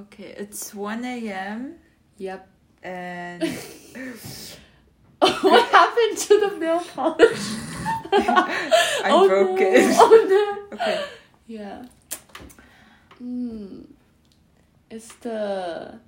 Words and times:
Okay, 0.00 0.34
it's 0.36 0.74
1 0.74 1.04
a.m. 1.04 1.76
Yep. 2.18 2.48
and 2.82 3.42
what 5.18 5.68
happened 5.68 6.18
to 6.18 6.40
the 6.40 6.58
nail 6.58 6.80
polish? 6.80 7.38
I 8.12 9.04
oh 9.04 9.28
broke 9.28 9.60
no. 9.60 9.66
it. 9.66 9.96
Oh 9.98 10.66
no. 10.70 10.76
Okay. 10.76 11.04
Yeah. 11.46 11.86
Mm. 13.22 13.86
It's 14.90 15.14
the. 15.16 16.00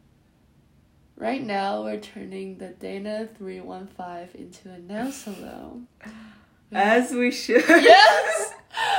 Right 1.17 1.43
now, 1.43 1.83
we're 1.85 2.01
turning 2.01 2.59
the 2.59 2.69
Dana 2.69 3.29
315 3.39 4.41
into 4.41 4.71
a 4.71 4.79
nail 4.79 5.11
salon. 5.13 5.87
As 6.73 7.13
we 7.13 7.31
should. 7.31 7.65
yes! 7.69 8.53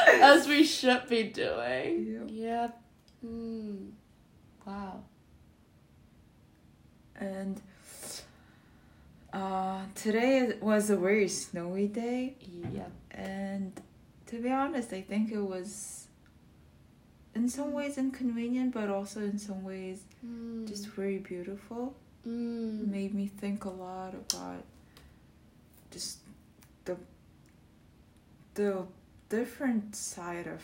As 0.07 0.47
we 0.47 0.63
should 0.63 1.07
be 1.07 1.23
doing. 1.23 2.27
Yep. 2.27 2.29
Yep. 2.31 2.81
Mm. 3.25 3.91
Wow. 4.67 4.99
And 7.19 7.61
uh, 9.33 9.83
today 9.95 10.53
was 10.59 10.89
a 10.89 10.97
very 10.97 11.29
snowy 11.29 11.87
day, 11.87 12.35
Yep. 12.73 12.91
and 13.11 13.71
to 14.27 14.41
be 14.41 14.51
honest, 14.51 14.91
I 14.93 15.01
think 15.01 15.31
it 15.31 15.39
was 15.39 16.07
in 17.33 17.47
some 17.49 17.71
ways 17.71 17.97
inconvenient, 17.97 18.73
but 18.73 18.89
also 18.89 19.21
in 19.21 19.39
some 19.39 19.63
ways 19.63 20.01
Mm. 20.25 20.67
just 20.67 20.87
very 20.87 21.19
beautiful. 21.19 21.95
Mm. 22.27 22.87
made 22.91 23.13
me 23.13 23.27
think 23.27 23.63
a 23.65 23.69
lot 23.69 24.13
about 24.13 24.63
just 25.91 26.17
the 26.83 26.97
the 28.55 28.83
different 29.29 29.95
side 29.95 30.47
of 30.47 30.61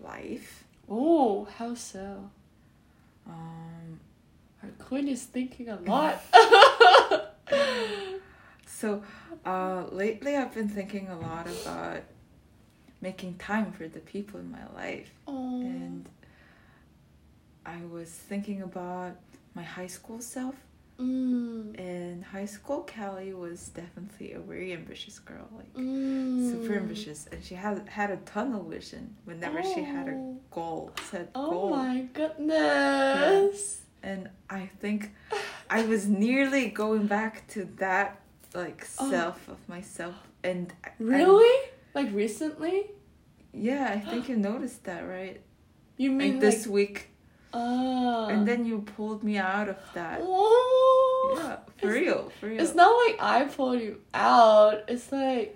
life. 0.00 0.64
Oh, 0.88 1.44
how 1.58 1.74
so? 1.74 2.30
Um, 3.28 4.00
Our 4.62 4.70
queen 4.84 5.08
is 5.08 5.24
thinking 5.24 5.68
a 5.68 5.76
lot. 5.76 6.22
so 8.66 9.02
uh, 9.44 9.84
lately, 9.90 10.36
I've 10.36 10.54
been 10.54 10.68
thinking 10.68 11.08
a 11.08 11.18
lot 11.18 11.48
about 11.48 12.02
making 13.00 13.34
time 13.34 13.72
for 13.72 13.88
the 13.88 14.00
people 14.00 14.40
in 14.40 14.50
my 14.50 14.66
life, 14.74 15.10
oh. 15.26 15.60
and 15.60 16.08
I 17.64 17.78
was 17.90 18.08
thinking 18.08 18.62
about 18.62 19.16
my 19.54 19.62
high 19.62 19.86
school 19.86 20.20
self. 20.20 20.54
Mm. 20.98 21.74
In 21.78 22.22
high 22.22 22.46
school, 22.46 22.86
Callie 22.94 23.34
was 23.34 23.68
definitely 23.68 24.32
a 24.32 24.40
very 24.40 24.72
ambitious 24.72 25.18
girl, 25.18 25.48
like 25.56 25.72
Mm. 25.74 26.50
super 26.50 26.74
ambitious, 26.74 27.26
and 27.30 27.42
she 27.44 27.54
had 27.54 27.88
had 27.88 28.10
a 28.10 28.16
tunnel 28.18 28.62
vision 28.64 29.14
whenever 29.24 29.62
she 29.62 29.82
had 29.82 30.08
a 30.08 30.12
Oh. 30.12 30.40
goal, 30.50 30.90
set 31.10 31.30
Oh 31.34 31.50
goal. 31.50 31.70
my 31.70 32.06
goodness. 32.14 33.82
And 34.02 34.30
I 34.48 34.66
think 34.80 35.12
I 35.68 35.84
was 35.84 36.06
nearly 36.08 36.68
going 36.70 37.06
back 37.06 37.46
to 37.48 37.64
that 37.78 38.20
like 38.54 38.86
Oh. 38.98 39.10
self 39.10 39.48
of 39.48 39.58
myself, 39.68 40.14
and 40.42 40.72
and- 40.84 40.94
Really? 41.10 41.70
Like 41.94 42.12
recently? 42.14 42.90
yeah, 43.52 43.90
I 43.94 43.98
think 44.00 44.28
you 44.28 44.36
noticed 44.36 44.84
that, 44.84 45.02
right? 45.02 45.40
You 45.98 46.10
mean 46.12 46.32
Like 46.34 46.40
this 46.40 46.66
like, 46.66 46.74
week, 46.74 47.08
uh, 47.56 48.26
and 48.32 48.46
then 48.48 48.64
you 48.64 48.76
pulled 48.96 49.22
me 49.28 49.36
out 49.38 49.68
of 49.68 49.78
that. 49.94 50.18
Oh. 50.22 51.34
Yeah, 51.36 51.56
for 51.78 51.88
It's- 51.88 52.02
real, 52.02 52.32
for 52.38 52.46
real. 52.48 52.60
It's 52.62 52.74
not 52.82 52.92
like 53.04 53.16
I 53.20 53.44
pulled 53.56 53.80
you 53.80 54.00
out. 54.14 54.76
It's 54.88 55.10
like 55.12 55.48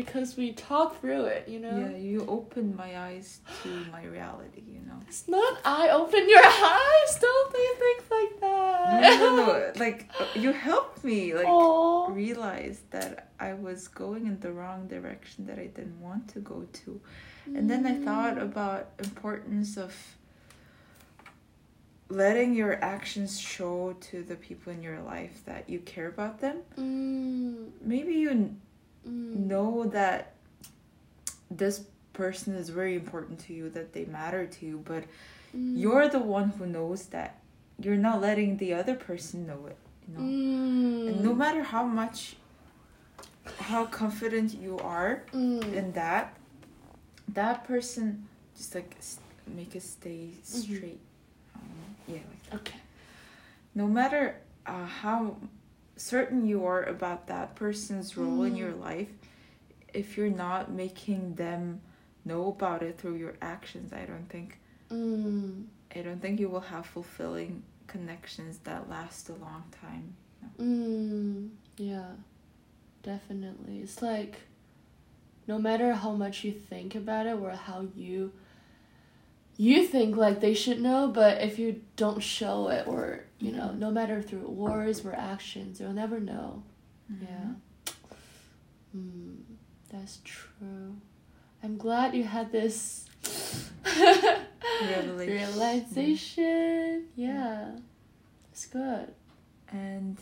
because 0.00 0.36
we 0.36 0.52
talked 0.52 1.00
through 1.00 1.24
it, 1.36 1.48
you 1.48 1.58
know? 1.58 1.74
Yeah, 1.82 1.96
you 1.96 2.18
opened 2.28 2.76
my 2.76 2.90
eyes 3.08 3.40
to 3.62 3.68
my 3.90 4.04
reality. 4.04 4.62
You 4.74 4.80
know. 4.88 4.98
It's 5.08 5.26
not 5.36 5.52
I 5.64 5.88
open 6.00 6.22
your 6.34 6.44
eyes. 6.80 7.10
Don't 7.26 7.48
do 7.60 7.64
things 7.84 8.06
like 8.18 8.34
that. 8.40 9.00
No, 9.02 9.12
no, 9.36 9.46
no. 9.46 9.72
Like 9.84 10.00
uh, 10.20 10.26
you 10.34 10.50
helped 10.52 11.02
me, 11.10 11.20
like. 11.34 11.46
Aw. 11.48 12.08
realized 12.26 12.84
that 12.96 13.12
I 13.48 13.50
was 13.66 13.80
going 13.88 14.26
in 14.30 14.36
the 14.46 14.52
wrong 14.58 14.80
direction 14.96 15.38
that 15.48 15.58
I 15.58 15.68
didn't 15.76 16.00
want 16.08 16.24
to 16.34 16.40
go 16.52 16.58
to. 16.84 17.00
And 17.56 17.64
then 17.70 17.82
I 17.92 17.94
thought 18.06 18.36
Mm. 18.36 18.42
about 18.50 18.82
importance 19.08 19.70
of 19.86 19.92
letting 22.08 22.54
your 22.54 22.74
actions 22.82 23.38
show 23.38 23.94
to 24.00 24.22
the 24.22 24.36
people 24.36 24.72
in 24.72 24.82
your 24.82 25.00
life 25.00 25.42
that 25.44 25.68
you 25.68 25.80
care 25.80 26.08
about 26.08 26.40
them. 26.40 26.56
Mm. 26.78 27.70
Maybe 27.82 28.14
you 28.14 28.30
n- 28.30 28.60
Mm. 29.06 29.46
know 29.46 29.84
that 29.86 30.34
this 31.50 31.84
person 32.12 32.54
is 32.54 32.68
very 32.70 32.94
important 32.94 33.38
to 33.40 33.52
you, 33.52 33.68
that 33.70 33.92
they 33.92 34.04
matter 34.04 34.46
to 34.46 34.66
you, 34.66 34.82
but 34.84 35.04
Mm. 35.54 35.78
you're 35.78 36.08
the 36.08 36.18
one 36.20 36.50
who 36.50 36.66
knows 36.66 37.06
that. 37.06 37.40
You're 37.78 37.96
not 38.08 38.20
letting 38.20 38.56
the 38.56 38.72
other 38.74 38.94
person 38.94 39.46
know 39.46 39.66
it, 39.66 39.76
you 40.08 40.14
know. 40.14 40.20
Mm. 40.20 41.08
And 41.08 41.24
no 41.24 41.34
matter 41.34 41.62
how 41.62 41.84
much 41.84 42.36
how 43.58 43.86
confident 43.86 44.54
you 44.54 44.76
are 44.78 45.22
Mm. 45.32 45.72
in 45.72 45.92
that 45.92 46.34
that 47.28 47.64
person 47.64 48.26
just 48.56 48.74
like 48.74 48.96
make 49.46 49.74
it 49.76 49.82
stay 49.82 50.30
straight 50.42 51.00
um, 51.00 51.05
yeah 52.08 52.14
like 52.30 52.42
that. 52.50 52.54
Okay. 52.56 52.80
no 53.74 53.86
matter 53.86 54.36
uh, 54.66 54.84
how 54.86 55.36
certain 55.96 56.46
you 56.46 56.64
are 56.66 56.82
about 56.84 57.26
that 57.28 57.54
person's 57.54 58.16
role 58.16 58.42
in 58.42 58.54
Mm. 58.54 58.58
your 58.58 58.72
life 58.74 59.08
if 59.94 60.16
you're 60.16 60.28
not 60.30 60.70
making 60.70 61.34
them 61.36 61.80
know 62.24 62.48
about 62.48 62.82
it 62.82 62.98
through 62.98 63.16
your 63.16 63.34
actions 63.40 63.92
i 63.92 64.04
don't 64.04 64.28
think 64.28 64.58
Mm. 64.90 65.64
i 65.94 66.00
don't 66.00 66.20
think 66.20 66.38
you 66.40 66.48
will 66.48 66.60
have 66.60 66.86
fulfilling 66.86 67.62
connections 67.86 68.58
that 68.64 68.88
last 68.90 69.28
a 69.28 69.34
long 69.34 69.64
time 69.82 70.14
Mm, 70.60 71.50
yeah, 71.76 72.10
definitely. 73.02 73.80
It's 73.80 74.00
like 74.00 74.40
no 75.46 75.58
matter 75.58 75.92
how 75.94 76.12
much 76.12 76.44
you 76.44 76.52
think 76.52 76.94
about 76.94 77.26
it 77.26 77.36
or 77.38 77.50
how 77.50 77.86
you 77.96 78.32
you 79.56 79.86
think 79.86 80.16
like 80.16 80.40
they 80.40 80.54
should 80.54 80.80
know, 80.80 81.08
but 81.08 81.40
if 81.42 81.58
you 81.58 81.80
don't 81.96 82.22
show 82.22 82.68
it 82.68 82.86
or 82.86 83.24
you 83.38 83.52
know, 83.52 83.72
no 83.72 83.90
matter 83.90 84.22
through 84.22 84.48
words 84.48 85.04
or 85.04 85.12
actions, 85.14 85.78
you'll 85.80 85.92
never 85.92 86.18
know. 86.20 86.62
Yeah. 87.20 87.52
Mm, 88.96 89.36
that's 89.92 90.20
true. 90.24 90.96
I'm 91.62 91.76
glad 91.76 92.14
you 92.14 92.24
had 92.24 92.50
this 92.52 93.08
Revelation. 93.84 95.16
realization. 95.26 97.04
Yeah. 97.14 97.72
It's 98.52 98.66
good. 98.66 99.12
and 99.70 100.16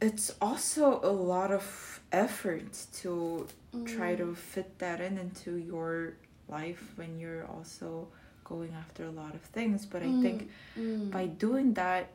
it's 0.00 0.34
also 0.40 1.00
a 1.02 1.10
lot 1.10 1.50
of 1.52 2.00
effort 2.12 2.76
to 3.00 3.46
try 3.86 4.14
Mm. 4.14 4.18
to 4.18 4.34
fit 4.34 4.78
that 4.78 5.00
in 5.00 5.18
into 5.18 5.56
your 5.56 6.14
life 6.48 6.92
when 6.96 7.18
you're 7.18 7.46
also 7.46 8.08
going 8.44 8.72
after 8.78 9.04
a 9.04 9.10
lot 9.10 9.34
of 9.34 9.40
things 9.42 9.86
but 9.86 10.02
i 10.02 10.12
think 10.22 10.50
Mm. 10.78 11.10
by 11.10 11.26
doing 11.26 11.72
that 11.74 12.08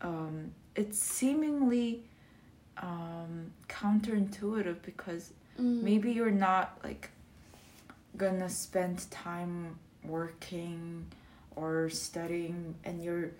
um, 0.00 0.52
it's 0.74 0.98
seemingly 0.98 2.02
um, 2.78 3.52
counterintuitive 3.68 4.80
because 4.82 5.32
Mm. 5.58 5.82
maybe 5.82 6.12
you're 6.12 6.30
not 6.30 6.78
like 6.82 7.10
gonna 8.16 8.48
spend 8.48 9.10
time 9.10 9.78
working 10.04 11.06
or 11.54 11.90
studying 11.90 12.74
and 12.84 13.02
you're 13.04 13.30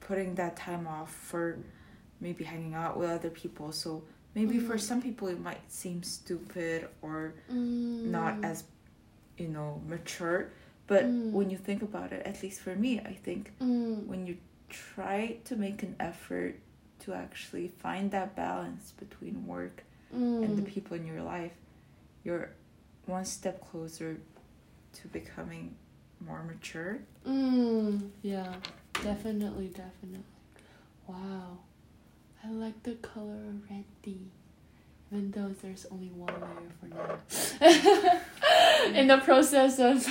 putting 0.00 0.34
that 0.34 0.56
time 0.56 0.86
off 0.86 1.12
for 1.12 1.58
maybe 2.20 2.44
hanging 2.44 2.74
out 2.74 2.96
with 2.98 3.08
other 3.10 3.30
people 3.30 3.72
so 3.72 4.02
maybe 4.34 4.58
for 4.58 4.74
Mm. 4.76 4.80
some 4.80 5.00
people 5.02 5.28
it 5.28 5.40
might 5.40 5.70
seem 5.72 6.02
stupid 6.02 6.88
or 7.02 7.34
Mm. 7.50 8.04
not 8.06 8.36
as 8.44 8.64
you 9.38 9.48
know 9.48 9.80
mature 9.88 10.50
but 10.86 11.04
Mm. 11.04 11.32
when 11.32 11.50
you 11.50 11.56
think 11.58 11.82
about 11.82 12.12
it 12.12 12.24
at 12.26 12.42
least 12.42 12.60
for 12.60 12.74
me 12.76 13.00
i 13.00 13.12
think 13.12 13.52
Mm. 13.60 14.06
when 14.06 14.26
you 14.26 14.36
try 14.68 15.36
to 15.44 15.56
make 15.56 15.82
an 15.82 15.94
effort 16.00 16.54
to 17.00 17.12
actually 17.12 17.68
find 17.68 18.10
that 18.10 18.34
balance 18.34 18.92
between 18.98 19.46
work 19.46 19.84
and 20.12 20.56
the 20.56 20.62
Mm. 20.62 20.66
people 20.74 20.96
in 20.96 21.04
your 21.06 21.22
life, 21.22 21.52
you're 22.24 22.50
one 23.06 23.24
step 23.24 23.60
closer 23.70 24.18
to 24.94 25.08
becoming 25.08 25.74
more 26.20 26.42
mature. 26.42 26.98
Mm. 27.26 28.10
Yeah, 28.22 28.54
definitely, 29.02 29.68
definitely. 29.68 30.24
Wow, 31.06 31.58
I 32.42 32.48
like 32.50 32.82
the 32.82 32.94
color 32.96 33.34
already. 33.52 33.84
Even 34.06 34.30
though 35.10 35.54
there's 35.62 35.86
only 35.90 36.08
one 36.08 36.32
layer 36.34 36.70
for 36.80 36.86
now. 36.86 38.20
In 39.00 39.06
the 39.06 39.18
process 39.18 39.78
of 39.78 40.06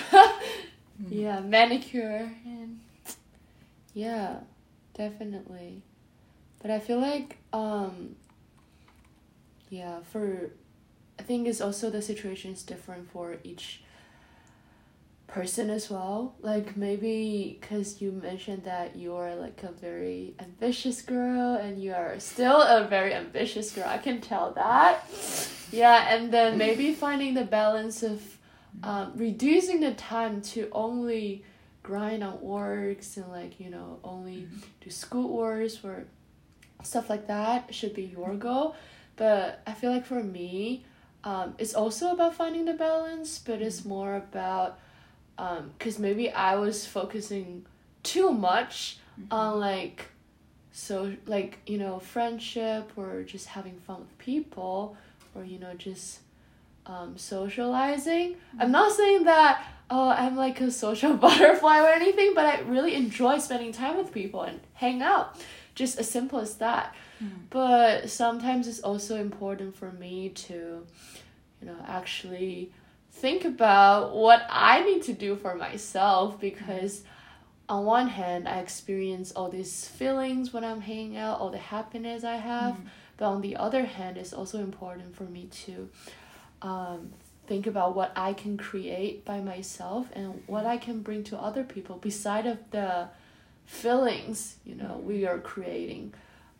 yeah 1.09 1.39
manicure 1.39 2.31
and 2.45 2.80
yeah, 3.94 4.39
definitely. 4.94 5.81
But 6.62 6.71
I 6.71 6.80
feel 6.80 7.00
like 7.00 7.38
um 7.53 8.15
yeah 9.69 10.00
for 10.12 10.51
I 11.19 11.24
think 11.24 11.48
it's 11.48 11.62
also 11.62 11.89
the 11.89 12.01
situation 12.01 12.51
is 12.51 12.63
different 12.63 13.09
for 13.12 13.38
each 13.44 13.81
person 15.27 15.69
as 15.69 15.89
well. 15.89 16.36
Like 16.42 16.77
maybe 16.77 17.57
because 17.60 18.01
you 18.01 18.12
mentioned 18.12 18.63
that 18.66 18.95
you're 18.95 19.36
like 19.36 19.63
a 19.63 19.72
very 19.72 20.36
ambitious 20.39 21.01
girl 21.01 21.56
and 21.56 21.81
you 21.81 21.94
are 21.94 22.19
still 22.19 22.62
a 22.62 22.88
very 22.88 23.13
ambitious 23.13 23.72
girl. 23.72 23.88
I 23.88 23.98
can 23.98 24.22
tell 24.22 24.51
that. 24.54 25.07
Yeah, 25.72 26.13
and 26.13 26.31
then 26.31 26.57
maybe 26.57 26.94
finding 26.94 27.33
the 27.33 27.44
balance 27.44 28.04
of 28.04 28.22
um, 28.83 29.13
reducing 29.16 29.80
the 29.80 29.94
time 29.94 30.42
to 30.42 30.69
only 30.72 31.44
grind 31.83 32.24
on 32.24 32.42
works 32.42 33.16
and 33.18 33.27
like 33.31 33.60
you 33.60 33.69
know 33.69 34.00
only 34.04 34.48
do 34.81 34.89
school 34.89 35.30
works 35.38 35.80
or 35.83 36.06
stuff 36.81 37.10
like 37.10 37.27
that 37.27 37.74
should 37.74 37.94
be 37.94 38.04
your 38.04 38.36
goal. 38.36 38.75
But 39.16 39.62
I 39.66 39.74
feel 39.74 39.92
like 39.92 40.06
for 40.06 40.22
me, 40.22 40.86
um, 41.24 41.56
it's 41.57 41.74
also 41.74 42.12
about 42.12 42.36
finding 42.36 42.66
the 42.66 42.74
balance, 42.74 43.39
but 43.39 43.62
it's 43.62 43.86
more 43.86 44.16
about 44.16 44.80
because 45.37 45.97
um, 45.97 46.01
maybe 46.01 46.29
I 46.31 46.55
was 46.55 46.85
focusing 46.85 47.65
too 48.03 48.31
much 48.31 48.99
mm-hmm. 49.19 49.33
on 49.33 49.59
like 49.59 50.05
so 50.71 51.13
like 51.25 51.59
you 51.65 51.77
know 51.77 51.99
friendship 51.99 52.91
or 52.95 53.23
just 53.23 53.47
having 53.47 53.77
fun 53.79 53.99
with 53.99 54.17
people 54.17 54.97
or 55.33 55.43
you 55.43 55.59
know 55.59 55.73
just 55.73 56.19
um, 56.85 57.17
socializing. 57.17 58.33
Mm-hmm. 58.33 58.61
I'm 58.61 58.71
not 58.71 58.91
saying 58.91 59.25
that 59.25 59.65
oh 59.89 60.09
I'm 60.09 60.35
like 60.35 60.61
a 60.61 60.71
social 60.71 61.13
butterfly 61.25 61.81
or 61.81 61.89
anything, 61.89 62.33
but 62.35 62.45
I 62.45 62.61
really 62.61 62.95
enjoy 62.95 63.39
spending 63.39 63.71
time 63.71 63.97
with 63.97 64.11
people 64.11 64.43
and 64.43 64.59
hang 64.73 65.01
out. 65.01 65.38
Just 65.73 65.99
as 65.99 66.09
simple 66.09 66.39
as 66.39 66.55
that. 66.55 66.95
Mm-hmm. 67.21 67.35
But 67.49 68.09
sometimes 68.09 68.67
it's 68.67 68.79
also 68.79 69.17
important 69.19 69.75
for 69.75 69.91
me 69.91 70.29
to, 70.29 70.85
you 71.61 71.67
know, 71.67 71.75
actually 71.85 72.71
think 73.15 73.45
about 73.45 74.13
what 74.13 74.45
I 74.50 74.83
need 74.83 75.03
to 75.03 75.13
do 75.13 75.38
for 75.38 75.56
myself 75.56 76.39
because 76.39 77.03
on 77.69 77.85
one 77.85 78.09
hand 78.09 78.47
I 78.47 78.59
experience 78.59 79.31
all 79.31 79.50
these 79.50 79.88
feelings 79.88 80.51
when 80.51 80.65
I'm 80.65 80.81
hanging 80.81 81.15
out, 81.15 81.39
all 81.39 81.50
the 81.50 81.57
happiness 81.57 82.25
I 82.25 82.35
have, 82.35 82.75
mm. 82.75 82.88
but 83.15 83.25
on 83.25 83.41
the 83.41 83.56
other 83.56 83.85
hand 83.85 84.17
it's 84.17 84.33
also 84.33 84.59
important 84.59 85.15
for 85.15 85.23
me 85.23 85.47
to 85.65 85.89
um, 86.62 87.13
think 87.47 87.67
about 87.67 87.95
what 87.95 88.12
I 88.17 88.33
can 88.33 88.57
create 88.57 89.23
by 89.23 89.39
myself 89.39 90.07
and 90.13 90.44
what 90.45 90.65
I 90.65 90.75
can 90.77 91.01
bring 91.01 91.23
to 91.25 91.38
other 91.38 91.63
people 91.63 91.95
beside 91.95 92.45
of 92.45 92.57
the 92.71 93.07
feelings 93.65 94.57
you 94.65 94.75
know 94.75 95.01
we 95.03 95.25
are 95.25 95.39
creating. 95.39 96.13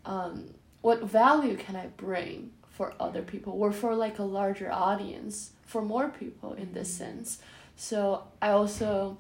Um, 0.06 0.54
what 0.82 1.04
value 1.04 1.58
can 1.58 1.76
I 1.76 1.88
bring 1.88 2.52
for 2.76 2.94
other 3.00 3.22
people 3.22 3.54
or 3.54 3.72
for 3.72 3.96
like 3.96 4.20
a 4.20 4.24
larger 4.24 4.70
audience 4.70 5.52
for 5.66 5.82
more 5.82 6.10
people 6.10 6.54
in 6.54 6.74
this 6.74 6.90
mm-hmm. 6.94 7.18
sense. 7.18 7.40
So 7.78 8.24
I 8.42 8.50
also 8.50 9.18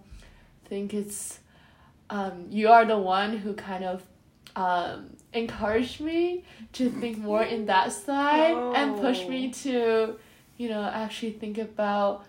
think 0.65 0.93
it's 0.93 1.39
um, 2.09 2.47
you 2.49 2.69
are 2.69 2.85
the 2.85 2.97
one 2.97 3.37
who 3.37 3.53
kind 3.53 3.83
of 3.83 4.03
um, 4.55 5.15
encouraged 5.33 6.01
me 6.01 6.43
to 6.73 6.89
think 6.89 7.17
more 7.17 7.43
in 7.43 7.65
that 7.73 7.93
side 7.93 8.53
oh. 8.53 8.73
and 8.73 8.99
push 8.99 9.25
me 9.25 9.51
to, 9.51 10.17
you 10.57 10.69
know, 10.69 10.83
actually 10.83 11.31
think 11.31 11.57
about 11.57 12.25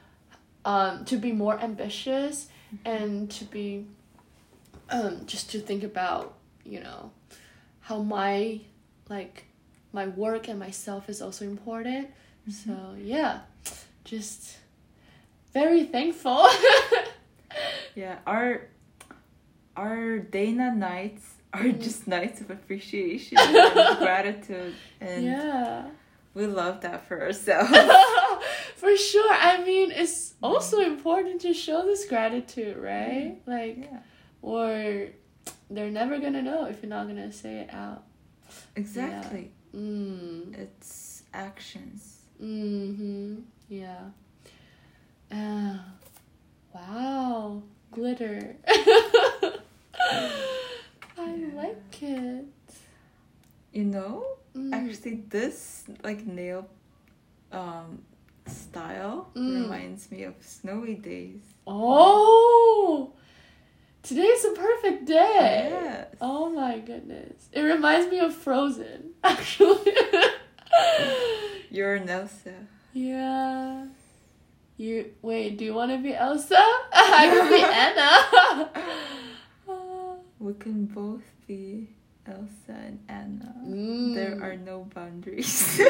um, 0.64 1.04
to 1.06 1.16
be 1.16 1.32
more 1.32 1.58
ambitious 1.58 2.48
mm-hmm. 2.74 2.88
and 2.88 3.30
to 3.32 3.44
be 3.44 3.86
um, 4.90 5.26
just 5.26 5.50
to 5.50 5.58
think 5.58 5.82
about, 5.82 6.34
you 6.64 6.80
know, 6.80 7.10
how 7.80 8.00
my 8.00 8.60
like 9.08 9.45
my 10.00 10.06
work 10.06 10.48
and 10.48 10.58
myself 10.60 11.08
is 11.08 11.18
also 11.20 11.44
important. 11.44 12.04
Mm-hmm. 12.48 12.52
So 12.52 12.74
yeah 13.02 13.40
just 14.06 14.56
very 15.52 15.84
thankful. 15.84 16.48
yeah, 17.94 18.18
our 18.26 18.68
our 19.76 20.18
Dana 20.18 20.74
nights 20.74 21.34
are 21.52 21.64
mm. 21.64 21.82
just 21.82 22.06
nights 22.06 22.40
of 22.40 22.50
appreciation 22.50 23.36
and 23.38 23.98
gratitude 23.98 24.74
and 25.00 25.24
yeah. 25.24 25.88
we 26.34 26.46
love 26.46 26.80
that 26.82 27.06
for 27.06 27.20
ourselves. 27.20 27.68
for 28.76 28.96
sure. 28.96 29.32
I 29.32 29.62
mean, 29.64 29.90
it's 29.90 30.34
also 30.42 30.80
important 30.80 31.42
to 31.42 31.52
show 31.52 31.84
this 31.84 32.06
gratitude, 32.08 32.76
right? 32.76 33.44
Mm. 33.44 33.46
Like 33.46 33.90
yeah. 33.90 34.00
or 34.40 35.08
they're 35.68 35.90
never 35.90 36.18
gonna 36.18 36.42
know 36.42 36.66
if 36.66 36.82
you're 36.82 36.90
not 36.90 37.08
gonna 37.08 37.32
say 37.32 37.56
it 37.56 37.74
out. 37.74 38.04
Exactly. 38.76 39.40
Yeah. 39.40 39.55
Mm. 39.76 40.58
It's 40.58 41.22
actions. 41.34 42.22
Mm-hmm. 42.42 43.40
Yeah. 43.68 44.04
Uh, 45.30 45.78
wow. 46.74 47.62
Glitter. 47.90 48.56
I 48.66 49.54
yeah. 51.18 51.46
like 51.54 52.02
it. 52.02 52.44
You 53.72 53.84
know, 53.84 54.24
mm. 54.56 54.72
actually, 54.72 55.24
this 55.28 55.84
like 56.02 56.26
nail 56.26 56.66
um, 57.52 58.02
style 58.46 59.30
mm. 59.34 59.62
reminds 59.62 60.10
me 60.10 60.22
of 60.22 60.34
snowy 60.40 60.94
days. 60.94 61.40
Oh, 61.66 63.12
today's 64.06 64.44
a 64.44 64.50
perfect 64.52 65.06
day. 65.06 65.68
Yes. 65.72 66.06
Oh 66.20 66.50
my 66.50 66.78
goodness. 66.78 67.48
It 67.52 67.62
reminds 67.62 68.08
me 68.10 68.18
of 68.20 68.34
Frozen, 68.34 69.14
actually. 69.24 69.92
You're 71.70 71.96
Elsa. 71.96 72.54
Yeah. 72.92 73.86
You 74.76 75.10
wait. 75.22 75.56
Do 75.58 75.64
you 75.64 75.74
want 75.74 75.90
to 75.90 75.98
be 75.98 76.14
Elsa? 76.14 76.54
I 76.92 77.28
can 77.32 77.48
be 77.50 77.62
Anna. 79.68 80.16
we 80.38 80.54
can 80.54 80.86
both 80.86 81.24
be 81.46 81.88
Elsa 82.26 82.48
and 82.68 82.98
Anna. 83.08 83.54
Mm. 83.66 84.14
There 84.14 84.38
are 84.42 84.56
no 84.56 84.86
boundaries. 84.94 85.80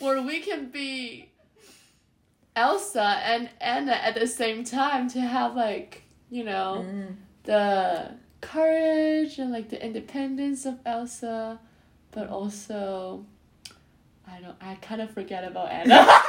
or 0.00 0.20
we 0.22 0.40
can 0.40 0.70
be 0.70 1.30
Elsa 2.56 3.20
and 3.22 3.50
Anna 3.60 3.92
at 3.92 4.14
the 4.14 4.26
same 4.26 4.64
time 4.64 5.08
to 5.10 5.20
have 5.20 5.54
like 5.54 6.02
you 6.30 6.42
know 6.42 6.84
mm. 6.88 7.14
the 7.44 8.10
courage 8.40 9.38
and 9.38 9.52
like 9.52 9.68
the 9.68 9.84
independence 9.84 10.66
of 10.66 10.78
Elsa, 10.84 11.60
but 12.10 12.28
also 12.28 13.24
I 14.28 14.40
don't. 14.40 14.56
I 14.60 14.74
kind 14.76 15.00
of 15.00 15.10
forget 15.10 15.44
about 15.44 15.70
Anna. 15.70 16.06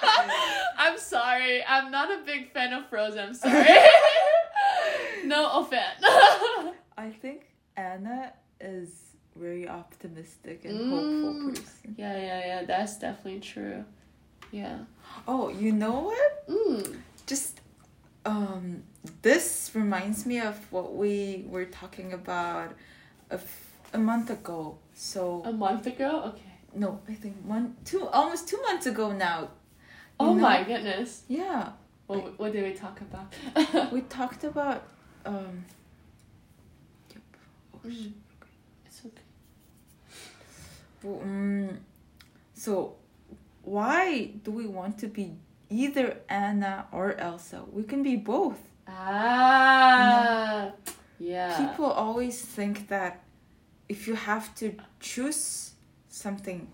I'm 0.78 0.98
sorry. 0.98 1.64
I'm 1.64 1.90
not 1.90 2.10
a 2.10 2.22
big 2.24 2.52
fan 2.52 2.72
of 2.72 2.88
Frozen. 2.88 3.18
I'm 3.18 3.34
sorry. 3.34 3.66
no 5.24 5.60
offense. 5.60 6.02
I 6.96 7.10
think 7.10 7.46
Anna 7.76 8.32
is 8.60 8.90
very 9.36 9.68
optimistic 9.68 10.64
and 10.64 10.80
mm. 10.80 10.90
hopeful 10.90 11.50
person. 11.50 11.94
Yeah, 11.96 12.16
yeah, 12.16 12.46
yeah. 12.46 12.64
That's 12.64 12.98
definitely 12.98 13.40
true. 13.40 13.84
Yeah. 14.50 14.78
Oh, 15.26 15.48
you 15.48 15.72
know 15.72 16.00
what? 16.00 16.48
Mm. 16.48 16.96
Just 17.26 17.60
um, 18.24 18.82
this 19.22 19.70
reminds 19.74 20.26
me 20.26 20.40
of 20.40 20.56
what 20.72 20.94
we 20.94 21.44
were 21.48 21.66
talking 21.66 22.12
about 22.12 22.74
a, 23.30 23.34
f- 23.34 23.72
a 23.92 23.98
month 23.98 24.30
ago. 24.30 24.78
So 24.94 25.42
a 25.44 25.52
month 25.52 25.86
ago, 25.86 26.24
okay 26.26 26.48
no, 26.74 27.00
I 27.08 27.14
think 27.14 27.36
one, 27.44 27.76
two, 27.84 28.06
almost 28.08 28.48
two 28.48 28.60
months 28.62 28.86
ago 28.86 29.12
now. 29.12 29.48
Oh 30.20 30.34
know? 30.34 30.42
my 30.42 30.62
goodness. 30.64 31.22
Yeah. 31.28 31.70
What, 32.06 32.38
what 32.38 32.52
did 32.52 32.64
we 32.64 32.72
talk 32.72 33.00
about? 33.00 33.92
we 33.92 34.00
talked 34.02 34.44
about, 34.44 34.84
um, 35.24 35.64
yep. 37.10 37.22
Oh, 37.74 37.88
mm. 37.88 38.12
It's 38.86 39.00
okay. 39.04 39.22
Well, 41.02 41.20
um, 41.22 41.78
so, 42.54 42.94
why 43.68 44.32
do 44.44 44.50
we 44.50 44.66
want 44.66 44.98
to 44.98 45.06
be 45.06 45.32
either 45.70 46.18
Anna 46.28 46.86
or 46.92 47.14
Elsa? 47.16 47.62
We 47.70 47.82
can 47.82 48.02
be 48.02 48.16
both. 48.16 48.58
Ah, 48.88 50.72
yeah. 51.18 51.56
People 51.58 51.86
always 51.86 52.40
think 52.40 52.88
that 52.88 53.22
if 53.88 54.06
you 54.06 54.14
have 54.14 54.54
to 54.56 54.74
choose 55.00 55.72
something 56.08 56.68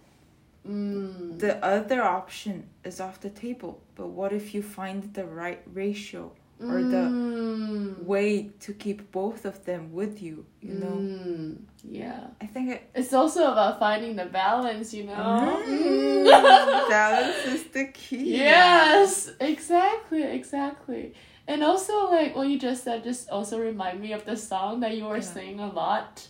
mm. 0.66 1.38
the 1.38 1.64
other 1.64 2.02
option 2.02 2.68
is 2.84 3.00
off 3.00 3.20
the 3.20 3.30
table 3.30 3.80
but 3.94 4.08
what 4.08 4.32
if 4.32 4.54
you 4.54 4.62
find 4.62 5.14
the 5.14 5.24
right 5.24 5.62
ratio 5.72 6.32
or 6.60 6.80
mm. 6.80 6.90
the 6.90 8.04
way 8.04 8.50
to 8.60 8.72
keep 8.72 9.10
both 9.10 9.44
of 9.44 9.64
them 9.64 9.92
with 9.92 10.22
you 10.22 10.46
you 10.60 10.74
know 10.74 10.86
mm. 10.86 11.56
yeah 11.82 12.26
i 12.40 12.46
think 12.46 12.70
it, 12.70 12.90
it's 12.94 13.12
also 13.12 13.50
about 13.50 13.78
finding 13.78 14.14
the 14.16 14.26
balance 14.26 14.94
you 14.94 15.04
know 15.04 15.62
mm. 15.66 16.24
balance 16.88 17.44
is 17.46 17.64
the 17.68 17.86
key 17.88 18.36
yes 18.36 19.30
exactly 19.40 20.22
exactly 20.22 21.12
and 21.46 21.62
also 21.62 22.10
like 22.10 22.34
what 22.36 22.48
you 22.48 22.58
just 22.58 22.84
said 22.84 23.02
just 23.02 23.28
also 23.30 23.58
remind 23.58 24.00
me 24.00 24.12
of 24.12 24.24
the 24.24 24.36
song 24.36 24.80
that 24.80 24.96
you 24.96 25.04
were 25.04 25.16
yeah. 25.16 25.22
singing 25.22 25.60
a 25.60 25.66
lot 25.66 26.26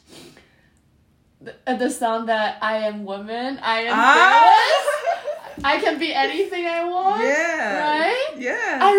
the, 1.44 1.54
the 1.66 1.90
song 1.90 2.26
that 2.26 2.58
I 2.62 2.78
am 2.78 3.04
woman, 3.04 3.58
I 3.62 3.80
am 3.82 3.94
ah. 3.96 4.84
I 5.62 5.78
can 5.78 5.98
be 5.98 6.12
anything 6.12 6.66
I 6.66 6.84
want. 6.84 7.22
Yeah. 7.24 7.98
Right? 7.98 8.34
Yeah. 8.38 8.78
I 8.80 8.92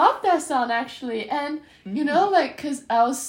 love 0.00 0.16
that 0.22 0.40
sound 0.42 0.70
actually. 0.82 1.22
And 1.30 1.60
you 1.98 2.04
know, 2.10 2.22
like, 2.38 2.52
cause 2.62 2.84
I 2.90 3.00
was 3.08 3.20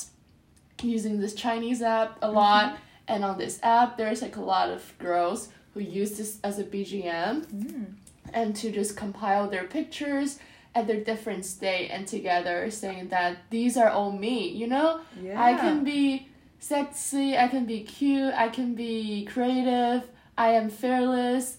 using 0.81 1.19
this 1.19 1.34
Chinese 1.45 1.81
app 1.81 2.17
a 2.22 2.29
lot, 2.41 2.77
and 3.07 3.24
on 3.24 3.38
this 3.38 3.60
app, 3.63 3.98
there's 3.98 4.22
like 4.22 4.36
a 4.36 4.41
lot 4.55 4.67
of 4.69 4.81
girls 5.07 5.50
who 5.74 5.79
use 6.00 6.12
this 6.17 6.31
as 6.43 6.55
a 6.60 6.63
BGM 6.63 7.34
Mm. 7.45 7.86
and 8.34 8.55
to 8.62 8.72
just 8.72 8.91
compile 9.03 9.45
their 9.50 9.65
pictures 9.77 10.39
at 10.77 10.88
their 10.88 11.01
different 11.12 11.43
state 11.45 11.88
and 11.95 12.07
together 12.07 12.69
saying 12.72 13.07
that 13.15 13.31
these 13.50 13.77
are 13.81 13.89
all 13.98 14.12
me, 14.12 14.38
you 14.62 14.67
know? 14.67 15.00
Yeah. 15.22 15.41
I 15.50 15.51
can 15.63 15.84
be 15.84 16.27
sexy, 16.60 17.38
I 17.38 17.48
can 17.48 17.65
be 17.65 17.79
cute, 17.98 18.34
I 18.45 18.50
can 18.50 18.69
be 18.75 19.25
creative, 19.34 20.01
I 20.38 20.50
am 20.60 20.69
fearless. 20.69 21.57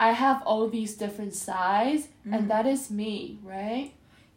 I 0.00 0.10
have 0.24 0.42
all 0.48 0.64
these 0.68 0.94
different 1.04 1.34
sides 1.34 2.02
Mm. 2.26 2.32
and 2.34 2.42
that 2.52 2.66
is 2.74 2.90
me, 2.90 3.38
right? 3.42 3.92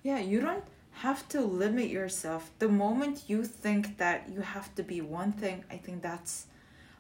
Yeah, 0.08 0.20
you 0.20 0.40
don't 0.40 0.64
have 1.06 1.28
to 1.34 1.42
limit 1.42 1.90
yourself. 1.90 2.50
The 2.60 2.70
moment 2.70 3.24
you 3.28 3.44
think 3.44 3.98
that 3.98 4.30
you 4.34 4.40
have 4.40 4.74
to 4.76 4.84
be 4.92 5.02
one 5.02 5.34
thing, 5.34 5.66
I 5.70 5.76
think 5.76 6.02
that's 6.02 6.46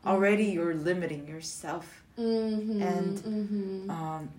already 0.06 0.44
you're 0.56 0.76
limiting 0.76 1.26
yourself. 1.26 2.04
Mm-hmm. 2.20 2.82
And, 2.82 3.18
mm-hmm. 3.18 3.90
Um, 3.90 4.30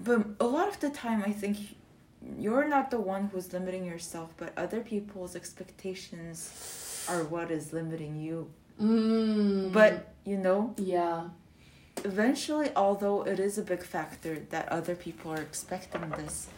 but 0.00 0.26
a 0.40 0.48
lot 0.56 0.66
of 0.66 0.80
the 0.80 0.90
time, 0.90 1.22
I 1.24 1.30
think 1.30 1.56
you're 2.36 2.66
not 2.66 2.90
the 2.90 2.98
one 2.98 3.28
who's 3.28 3.52
limiting 3.52 3.84
yourself, 3.86 4.28
but 4.38 4.52
other 4.58 4.80
people's 4.80 5.36
expectations 5.36 7.06
are 7.08 7.22
what 7.22 7.52
is 7.52 7.72
limiting 7.72 8.16
you. 8.20 8.50
mm. 8.82 9.72
But 9.72 10.14
you 10.24 10.38
know, 10.38 10.74
yeah. 10.78 11.28
eventually, 12.04 12.70
although 12.74 13.22
it 13.22 13.38
is 13.38 13.56
a 13.56 13.62
big 13.62 13.84
factor 13.84 14.34
that 14.50 14.68
other 14.78 14.96
people 14.96 15.30
are 15.32 15.44
expecting 15.50 16.10
this, 16.18 16.48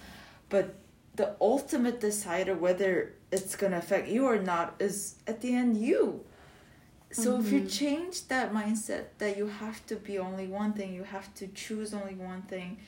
but 0.49 0.75
the 1.17 1.35
ultimate 1.41 2.01
decider 2.01 2.55
whether 2.55 3.13
it's 3.33 3.57
gonna 3.57 3.79
affect 3.79 4.09
you 4.09 4.25
or 4.27 4.39
not 4.39 4.75
is 4.79 5.17
at 5.27 5.41
the 5.41 5.55
end 5.55 5.77
you. 5.77 6.25
So 7.11 7.39
if 7.41 7.51
you 7.53 7.61
Mhm. 7.63 7.71
change 7.81 8.29
that 8.29 8.53
mindset 8.53 9.05
that 9.19 9.37
you 9.39 9.47
have 9.47 9.85
to 9.87 9.97
be 9.97 10.19
only 10.19 10.47
one 10.47 10.73
thing, 10.75 10.93
you 10.93 11.05
have 11.05 11.33
to 11.35 11.47
choose 11.49 11.95
only 11.95 12.15
one 12.15 12.43
thing, 12.43 12.79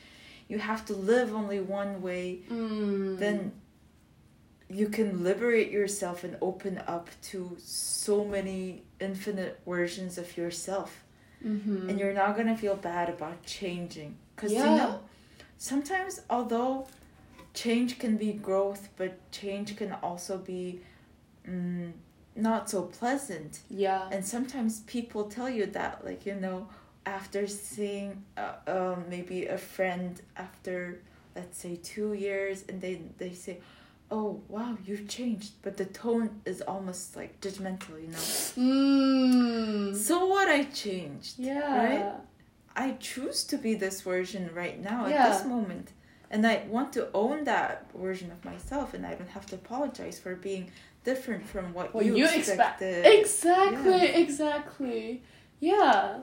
you 0.47 0.59
have 0.59 0.85
to 0.85 0.93
live 0.93 1.33
only 1.33 1.59
one 1.59 2.01
way, 2.01 2.41
Mm. 2.49 3.17
then 3.17 3.51
you 4.69 4.87
can 4.89 5.23
liberate 5.23 5.71
yourself 5.71 6.23
and 6.23 6.37
open 6.41 6.77
up 6.85 7.09
to 7.23 7.55
so 7.59 8.23
many 8.23 8.83
infinite 8.99 9.59
versions 9.65 10.17
of 10.19 10.37
yourself 10.37 11.03
mm-hmm. 11.43 11.89
and 11.89 11.99
you're 11.99 12.13
not 12.13 12.37
gonna 12.37 12.55
feel 12.55 12.75
bad 12.75 13.09
about 13.09 13.43
changing 13.43 14.15
because 14.35 14.51
Yeah. 14.53 14.65
you 14.69 14.77
know 14.77 14.99
sometimes 15.57 16.21
although 16.29 16.87
change 17.61 17.91
can 18.03 18.13
be 18.25 18.31
growth 18.47 18.83
but 18.99 19.11
change 19.41 19.69
can 19.79 19.91
also 20.07 20.35
be 20.53 20.61
mm, 21.47 21.91
not 22.35 22.69
so 22.73 22.79
pleasant 22.99 23.53
yeah. 23.85 24.01
and 24.13 24.21
sometimes 24.35 24.71
people 24.95 25.21
tell 25.37 25.49
you 25.59 25.65
that 25.79 25.93
like 26.07 26.21
you 26.29 26.35
know 26.45 26.59
after 27.05 27.41
seeing 27.47 28.09
uh, 28.43 28.53
um, 28.75 28.97
maybe 29.09 29.37
a 29.47 29.57
friend 29.75 30.11
after 30.45 30.75
let's 31.35 31.57
say 31.63 31.73
two 31.93 32.09
years 32.27 32.57
and 32.69 32.75
they 32.85 32.95
they 33.21 33.33
say 33.45 33.55
oh 34.11 34.29
wow 34.53 34.71
you've 34.85 35.07
changed 35.17 35.51
but 35.63 35.73
the 35.81 35.85
tone 36.03 36.29
is 36.51 36.57
almost 36.73 37.15
like 37.19 37.31
judgmental 37.45 37.95
you 38.03 38.09
know 38.15 38.25
Mm. 38.89 39.95
so 40.07 40.15
what 40.33 40.47
i 40.57 40.61
changed 40.83 41.33
Yeah. 41.37 41.77
right? 41.85 42.13
I 42.75 42.91
choose 43.11 43.39
to 43.51 43.57
be 43.65 43.71
this 43.75 43.97
version 44.01 44.43
right 44.53 44.77
now 44.91 44.99
at 45.05 45.11
this 45.31 45.41
moment. 45.55 45.87
And 46.31 46.45
I 46.45 46.63
want 46.69 46.93
to 46.93 47.09
own 47.13 47.43
that 47.45 47.85
version 47.95 48.31
of 48.31 48.43
myself 48.45 48.93
and 48.93 49.05
I 49.05 49.15
don't 49.15 49.29
have 49.29 49.45
to 49.47 49.55
apologize 49.55 50.19
for 50.19 50.35
being 50.35 50.69
different 51.03 51.45
from 51.45 51.73
what 51.73 51.93
you, 52.05 52.15
you 52.17 52.25
expect. 52.25 52.47
expected. 52.49 53.05
Exactly, 53.19 53.91
Yeah. 53.91 54.17
exactly. 54.25 55.23
Yeah. 55.59 56.19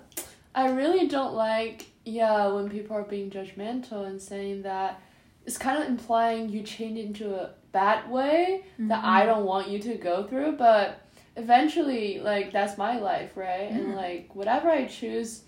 I 0.55 0.71
really 0.71 1.07
don't 1.09 1.35
like, 1.35 1.87
yeah, 2.05 2.47
when 2.49 2.71
people 2.71 2.97
are 2.97 3.03
being 3.03 3.31
judgmental 3.31 4.07
and 4.07 4.21
saying 4.23 4.63
that 4.63 5.01
it's 5.45 5.59
kind 5.59 5.83
of 5.83 5.89
implying 5.89 6.49
you 6.49 6.63
change 6.63 6.99
into 6.99 7.35
a 7.35 7.51
bad 7.73 8.11
way 8.11 8.65
that 8.79 9.03
Mhm. 9.03 9.05
I 9.05 9.27
don't 9.27 9.45
want 9.45 9.69
you 9.69 9.79
to 9.81 9.95
go 9.97 10.25
through, 10.25 10.53
but 10.53 11.01
eventually, 11.37 12.21
like, 12.21 12.53
that's 12.53 12.79
my 12.79 12.99
life, 12.99 13.37
right? 13.37 13.71
And, 13.71 13.95
like, 13.95 14.35
whatever 14.35 14.71
I 14.71 14.87
choose, 14.87 15.43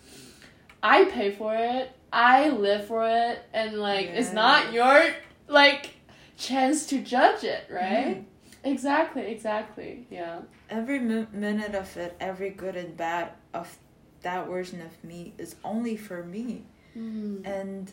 I 0.82 1.04
pay 1.06 1.30
for 1.32 1.54
it, 1.54 1.90
I 2.12 2.48
live 2.50 2.86
for 2.86 3.06
it, 3.08 3.40
and, 3.52 3.78
like, 3.78 4.06
it's 4.06 4.32
not 4.32 4.72
your, 4.72 5.04
like, 5.48 5.94
chance 6.36 6.86
to 6.86 7.00
judge 7.00 7.44
it, 7.44 7.64
right? 7.70 8.18
Mhm. 8.18 8.24
Exactly, 8.64 9.22
exactly. 9.22 10.06
Yeah. 10.10 10.40
Every 10.70 10.98
mi- 10.98 11.26
minute 11.32 11.74
of 11.74 11.96
it, 11.96 12.16
every 12.20 12.50
good 12.50 12.76
and 12.76 12.96
bad 12.96 13.30
of 13.54 13.76
that 14.22 14.46
version 14.48 14.80
of 14.82 15.02
me 15.04 15.32
is 15.38 15.56
only 15.64 15.96
for 15.96 16.24
me. 16.24 16.64
Mm. 16.96 17.46
And 17.46 17.92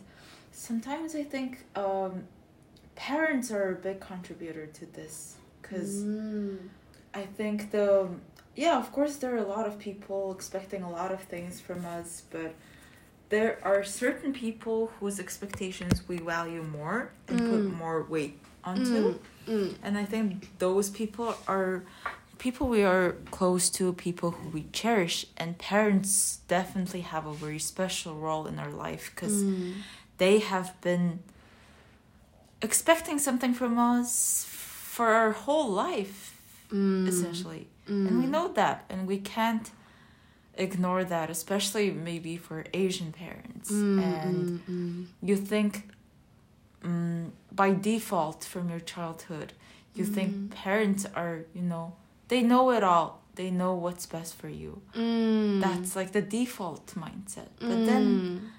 sometimes 0.52 1.14
I 1.14 1.22
think 1.22 1.64
um, 1.76 2.24
parents 2.96 3.50
are 3.52 3.70
a 3.70 3.74
big 3.76 4.00
contributor 4.00 4.66
to 4.66 4.86
this 4.86 5.36
because 5.62 6.02
Mm. 6.02 6.58
I 7.14 7.22
think 7.22 7.70
the 7.70 8.08
yeah, 8.56 8.76
of 8.78 8.90
course 8.92 9.16
there 9.16 9.34
are 9.34 9.38
a 9.38 9.46
lot 9.46 9.66
of 9.66 9.78
people 9.78 10.32
expecting 10.32 10.82
a 10.82 10.90
lot 10.90 11.12
of 11.12 11.20
things 11.22 11.60
from 11.60 11.84
us, 11.84 12.22
but 12.30 12.54
there 13.28 13.58
are 13.62 13.82
certain 13.84 14.32
people 14.32 14.92
whose 15.00 15.18
expectations 15.18 16.02
we 16.08 16.18
value 16.18 16.62
more 16.62 17.10
and 17.28 17.40
Mm. 17.40 17.50
put 17.50 17.76
more 17.76 18.02
weight 18.04 18.38
onto. 18.64 18.92
Mm. 18.92 19.18
Mm. 19.48 19.74
And 19.82 19.98
I 19.98 20.04
think 20.04 20.48
those 20.58 20.90
people 20.90 21.34
are 21.48 21.82
people 22.38 22.68
we 22.68 22.82
are 22.84 23.12
close 23.30 23.70
to, 23.70 23.92
people 23.94 24.30
who 24.32 24.48
we 24.50 24.64
cherish, 24.72 25.26
and 25.38 25.56
parents 25.58 26.40
definitely 26.48 27.00
have 27.00 27.24
a 27.26 27.32
very 27.32 27.58
special 27.58 28.14
role 28.14 28.46
in 28.46 28.58
our 28.58 28.70
life 28.70 29.10
because 29.14 29.42
Mm. 29.42 29.72
they 30.18 30.38
have 30.40 30.78
been 30.82 31.20
expecting 32.62 33.18
something 33.18 33.54
from 33.54 33.78
us 33.78 34.44
for 34.48 35.08
our 35.08 35.32
whole 35.32 35.70
life 35.70 36.32
Mm. 36.70 37.06
essentially 37.08 37.68
Mm. 37.86 38.08
and 38.08 38.18
we 38.22 38.26
know 38.26 38.48
that 38.52 38.84
and 38.90 39.06
we 39.06 39.18
can't 39.18 39.70
ignore 40.56 41.04
that 41.04 41.28
especially 41.30 41.90
maybe 41.90 42.36
for 42.36 42.64
asian 42.72 43.12
parents 43.12 43.70
Mm, 43.70 43.98
and 44.08 44.46
mm, 44.50 44.60
mm. 44.70 45.06
you 45.28 45.36
think 45.36 45.72
um, 46.84 47.32
by 47.52 47.72
default 47.72 48.44
from 48.44 48.68
your 48.70 48.80
childhood 48.80 49.52
you 49.94 50.04
Mm. 50.04 50.14
think 50.14 50.50
parents 50.50 51.06
are 51.14 51.36
you 51.54 51.62
know 51.62 51.94
they 52.28 52.42
know 52.42 52.70
it 52.70 52.82
all 52.82 53.22
they 53.34 53.50
know 53.50 53.74
what's 53.74 54.06
best 54.06 54.34
for 54.40 54.48
you 54.48 54.80
Mm. 54.94 55.60
that's 55.60 55.94
like 55.96 56.12
the 56.12 56.22
default 56.22 56.86
mindset 56.94 57.50
but 57.60 57.84
then 57.90 58.04
Mm. 58.06 58.50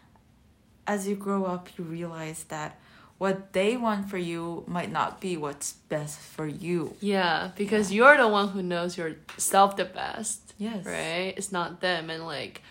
as 0.93 1.07
you 1.07 1.15
grow 1.15 1.45
up 1.45 1.63
you 1.77 1.83
realize 1.83 2.43
that 2.45 2.71
what 3.17 3.53
they 3.53 3.75
want 3.77 4.09
for 4.09 4.17
you 4.17 4.63
might 4.67 4.91
not 4.91 5.19
be 5.19 5.35
what's 5.37 5.73
best 5.89 6.19
for 6.19 6.45
you 6.47 6.95
yeah, 6.99 7.51
because 7.55 7.91
you're 7.91 8.17
the 8.17 8.27
one 8.27 8.49
who 8.49 8.61
knows 8.61 8.97
yourself 8.97 9.75
the 9.75 9.85
best, 9.85 10.53
yes 10.57 10.85
right? 10.85 11.33
It's 11.37 11.51
not 11.51 11.81
them, 11.81 12.09
and 12.09 12.25
like, 12.25 12.61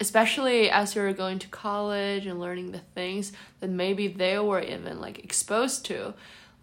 especially 0.00 0.70
as 0.70 0.94
you're 0.94 1.12
going 1.12 1.38
to 1.40 1.48
college 1.48 2.26
and 2.26 2.40
learning 2.40 2.72
the 2.72 2.80
things 2.94 3.32
that 3.60 3.70
maybe 3.70 4.08
they 4.08 4.38
were 4.38 4.60
even 4.60 5.00
like 5.00 5.18
exposed 5.22 5.84
to. 5.86 6.14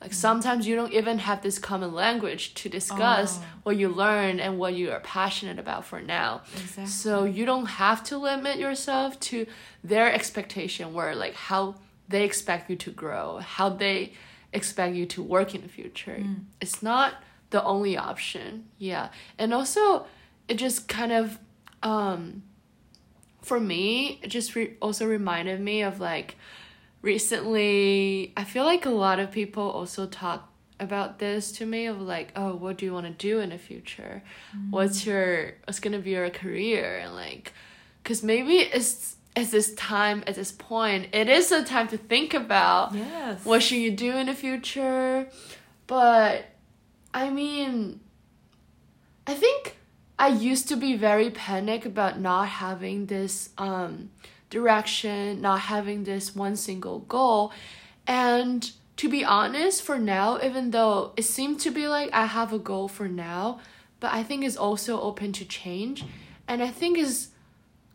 Like 0.02 0.12
mm. 0.12 0.16
sometimes 0.16 0.68
you 0.68 0.76
don't 0.76 0.94
even 0.94 1.20
have 1.20 1.42
this 1.42 1.60
common 1.60 1.94
language 1.94 2.54
to 2.56 2.70
discuss 2.70 3.38
Oh. 3.40 3.46
what 3.64 3.78
you 3.78 3.88
learn 3.90 4.40
and 4.40 4.58
what 4.58 4.74
you 4.74 4.92
are 4.92 5.00
passionate 5.00 5.60
about 5.60 5.86
for 5.86 6.02
now. 6.02 6.42
exactly 6.54 6.88
So 6.88 7.24
you 7.26 7.46
don't 7.46 7.68
have 7.68 8.04
to 8.06 8.18
limit 8.18 8.58
yourself 8.58 9.20
to 9.30 9.46
their 9.84 10.12
expectation 10.12 10.94
where 10.94 11.16
like 11.16 11.36
how 11.36 11.76
they 12.08 12.24
expect 12.24 12.70
you 12.70 12.76
to 12.76 12.92
grow, 12.92 13.38
how 13.38 13.70
they 13.70 14.14
expect 14.54 14.96
you 14.96 15.06
to 15.06 15.24
work 15.24 15.56
in 15.56 15.62
the 15.62 15.70
future. 15.70 16.18
Mm. 16.20 16.46
It's 16.60 16.84
not 16.84 17.16
the 17.52 17.64
only 17.64 17.98
option. 17.98 18.66
Yeah. 18.78 19.10
And 19.38 19.54
also 19.54 20.06
it 20.48 20.56
just 20.56 20.88
kind 20.88 21.12
of 21.12 21.40
um 21.84 22.44
for 23.42 23.60
me, 23.60 24.20
it 24.22 24.28
just 24.28 24.56
re- 24.56 24.78
also 24.82 25.08
reminded 25.08 25.60
me 25.62 25.82
of 25.82 26.00
like 26.00 26.36
recently 27.02 28.34
I 28.36 28.44
feel 28.44 28.66
like 28.66 28.86
a 28.86 28.92
lot 28.92 29.20
of 29.20 29.32
people 29.32 29.64
also 29.64 30.06
talk 30.06 30.50
about 30.80 31.20
this 31.20 31.52
to 31.54 31.66
me 31.66 31.86
of 31.86 32.02
like, 32.02 32.32
oh, 32.36 32.56
what 32.56 32.78
do 32.78 32.86
you 32.86 32.94
want 32.94 33.06
to 33.06 33.12
do 33.12 33.40
in 33.40 33.50
the 33.50 33.58
future? 33.58 34.24
What's 34.72 35.06
your 35.06 35.54
what's 35.66 35.80
gonna 35.80 36.00
be 36.00 36.12
your 36.12 36.30
career 36.30 37.00
and 37.04 37.14
like, 37.14 37.54
cause 38.04 38.24
maybe 38.24 38.58
it's 38.58 39.16
at 39.36 39.50
this 39.52 39.74
time 39.76 40.24
at 40.28 40.36
this 40.36 40.52
point 40.52 41.08
it 41.14 41.30
is 41.30 41.52
a 41.52 41.64
time 41.64 41.88
to 41.88 41.98
think 41.98 42.34
about 42.34 42.94
yes. 42.94 43.46
what 43.46 43.64
should 43.64 43.78
you 43.78 43.92
do 43.92 44.16
in 44.18 44.28
the 44.28 44.34
future, 44.34 45.28
but 45.88 46.46
I 47.14 47.30
mean, 47.30 48.00
I 49.28 49.34
think 49.34 49.78
I 50.18 50.30
used 50.30 50.68
to 50.70 50.76
be 50.76 50.96
very 50.96 51.30
panic 51.30 51.86
about 51.86 52.20
not 52.20 52.48
having 52.48 53.08
this 53.08 53.50
um 53.58 54.12
direction, 54.50 55.42
not 55.42 55.62
having 55.62 56.04
this 56.04 56.36
one 56.36 56.56
single 56.56 57.00
goal, 57.00 57.52
and 58.06 58.72
to 58.98 59.10
be 59.10 59.26
honest, 59.26 59.82
for 59.82 59.98
now, 59.98 60.40
even 60.44 60.72
though 60.72 61.14
it 61.18 61.24
seemed 61.24 61.60
to 61.62 61.72
be 61.72 61.88
like 61.88 62.10
I 62.14 62.26
have 62.26 62.54
a 62.54 62.60
goal 62.60 62.88
for 62.88 63.08
now, 63.08 63.60
but 64.00 64.14
I 64.14 64.22
think 64.22 64.44
it's 64.44 64.58
also 64.58 65.02
open 65.02 65.32
to 65.34 65.46
change. 65.46 66.06
And 66.48 66.62
I 66.62 66.70
think 66.70 66.98
is 66.98 67.30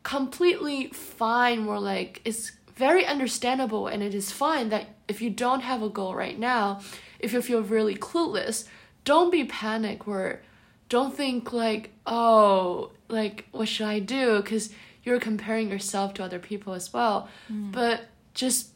completely 0.06 0.86
fine 0.86 1.58
More 1.64 1.80
like 1.80 2.20
it's 2.24 2.52
very 2.76 3.04
understandable 3.04 3.88
and 3.88 4.04
it 4.04 4.14
is 4.14 4.30
fine 4.30 4.68
that 4.68 4.86
if 5.08 5.20
you 5.20 5.30
don't 5.30 5.62
have 5.62 5.82
a 5.82 5.88
goal 5.88 6.14
right 6.14 6.38
now, 6.38 6.80
if 7.18 7.32
you 7.32 7.42
feel 7.42 7.60
really 7.62 7.96
clueless, 7.96 8.68
don't 9.04 9.32
be 9.32 9.44
panic 9.44 10.06
or 10.06 10.42
don't 10.88 11.12
think 11.16 11.52
like, 11.52 11.90
oh, 12.06 12.92
like 13.08 13.46
what 13.50 13.66
should 13.66 13.88
I 13.88 13.98
do? 13.98 14.36
Because 14.36 14.70
you're 15.02 15.18
comparing 15.18 15.70
yourself 15.70 16.14
to 16.14 16.22
other 16.22 16.38
people 16.38 16.74
as 16.74 16.92
well. 16.92 17.28
Mm. 17.50 17.72
But 17.72 18.02
just 18.32 18.68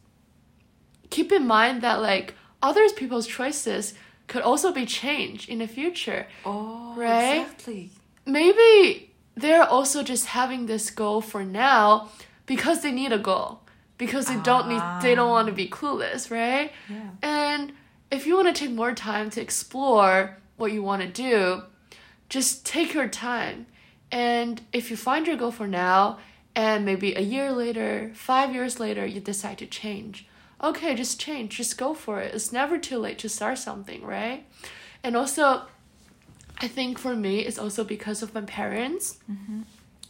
keep 1.10 1.30
in 1.30 1.46
mind 1.46 1.80
that 1.82 2.00
like 2.00 2.34
others 2.60 2.92
people's 2.92 3.28
choices 3.28 3.94
could 4.26 4.42
also 4.42 4.72
be 4.72 4.84
changed 4.84 5.48
in 5.48 5.58
the 5.58 5.68
future. 5.68 6.26
Oh, 6.44 6.94
Right? 6.96 7.42
exactly. 7.42 7.90
Maybe 8.26 9.09
they're 9.34 9.62
also 9.62 10.02
just 10.02 10.26
having 10.26 10.66
this 10.66 10.90
goal 10.90 11.20
for 11.20 11.44
now 11.44 12.08
because 12.46 12.82
they 12.82 12.92
need 12.92 13.12
a 13.12 13.18
goal. 13.18 13.60
Because 13.98 14.26
they 14.26 14.36
don't 14.38 14.68
need 14.68 14.82
they 15.02 15.14
don't 15.14 15.28
want 15.28 15.48
to 15.48 15.52
be 15.52 15.68
clueless, 15.68 16.30
right? 16.30 16.72
Yeah. 16.88 17.10
And 17.22 17.72
if 18.10 18.26
you 18.26 18.34
want 18.34 18.54
to 18.54 18.58
take 18.58 18.74
more 18.74 18.94
time 18.94 19.28
to 19.30 19.42
explore 19.42 20.38
what 20.56 20.72
you 20.72 20.82
want 20.82 21.02
to 21.02 21.08
do, 21.08 21.62
just 22.30 22.64
take 22.64 22.94
your 22.94 23.08
time. 23.08 23.66
And 24.10 24.62
if 24.72 24.90
you 24.90 24.96
find 24.96 25.26
your 25.26 25.36
goal 25.36 25.52
for 25.52 25.66
now, 25.66 26.18
and 26.54 26.84
maybe 26.84 27.14
a 27.14 27.20
year 27.20 27.52
later, 27.52 28.10
five 28.14 28.54
years 28.54 28.80
later, 28.80 29.06
you 29.06 29.20
decide 29.20 29.58
to 29.58 29.66
change, 29.66 30.26
okay, 30.62 30.94
just 30.94 31.20
change, 31.20 31.56
just 31.56 31.78
go 31.78 31.94
for 31.94 32.20
it. 32.20 32.34
It's 32.34 32.52
never 32.52 32.78
too 32.78 32.98
late 32.98 33.18
to 33.20 33.28
start 33.28 33.58
something, 33.58 34.02
right? 34.02 34.44
And 35.02 35.16
also, 35.16 35.62
I 36.60 36.68
think 36.68 36.98
for 36.98 37.16
me, 37.16 37.40
it's 37.40 37.58
also 37.58 37.84
because 37.84 38.22
of 38.22 38.34
my 38.34 38.42
parents, 38.42 39.18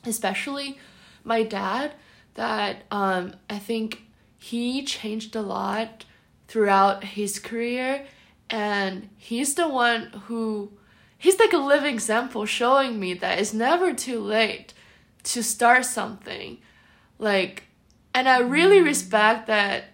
especially 0.05 0.79
my 1.25 1.43
dad, 1.43 1.93
that 2.35 2.83
um, 2.91 3.35
I 3.49 3.59
think 3.59 4.03
he 4.39 4.85
changed 4.85 5.37
a 5.37 5.43
lot 5.43 6.05
throughout 6.49 7.05
his 7.05 7.39
career, 7.39 8.07
and 8.49 9.09
he's 9.17 9.55
the 9.55 9.69
one 9.69 10.07
who 10.27 10.73
he's 11.19 11.39
like 11.39 11.53
a 11.53 11.59
living 11.59 11.95
example 11.95 12.47
showing 12.47 12.99
me 12.99 13.15
that 13.15 13.39
it's 13.39 13.53
never 13.55 13.95
too 13.95 14.21
late 14.21 14.75
to 15.23 15.43
start 15.43 15.85
something. 15.85 16.59
Like 17.19 17.65
and 18.15 18.29
i 18.29 18.39
really 18.39 18.81
respect 18.81 19.47
that 19.47 19.85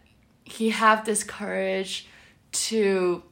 he 0.45 0.71
have 0.71 1.05
this 1.05 1.25
courage 1.25 2.09
to 2.53 3.23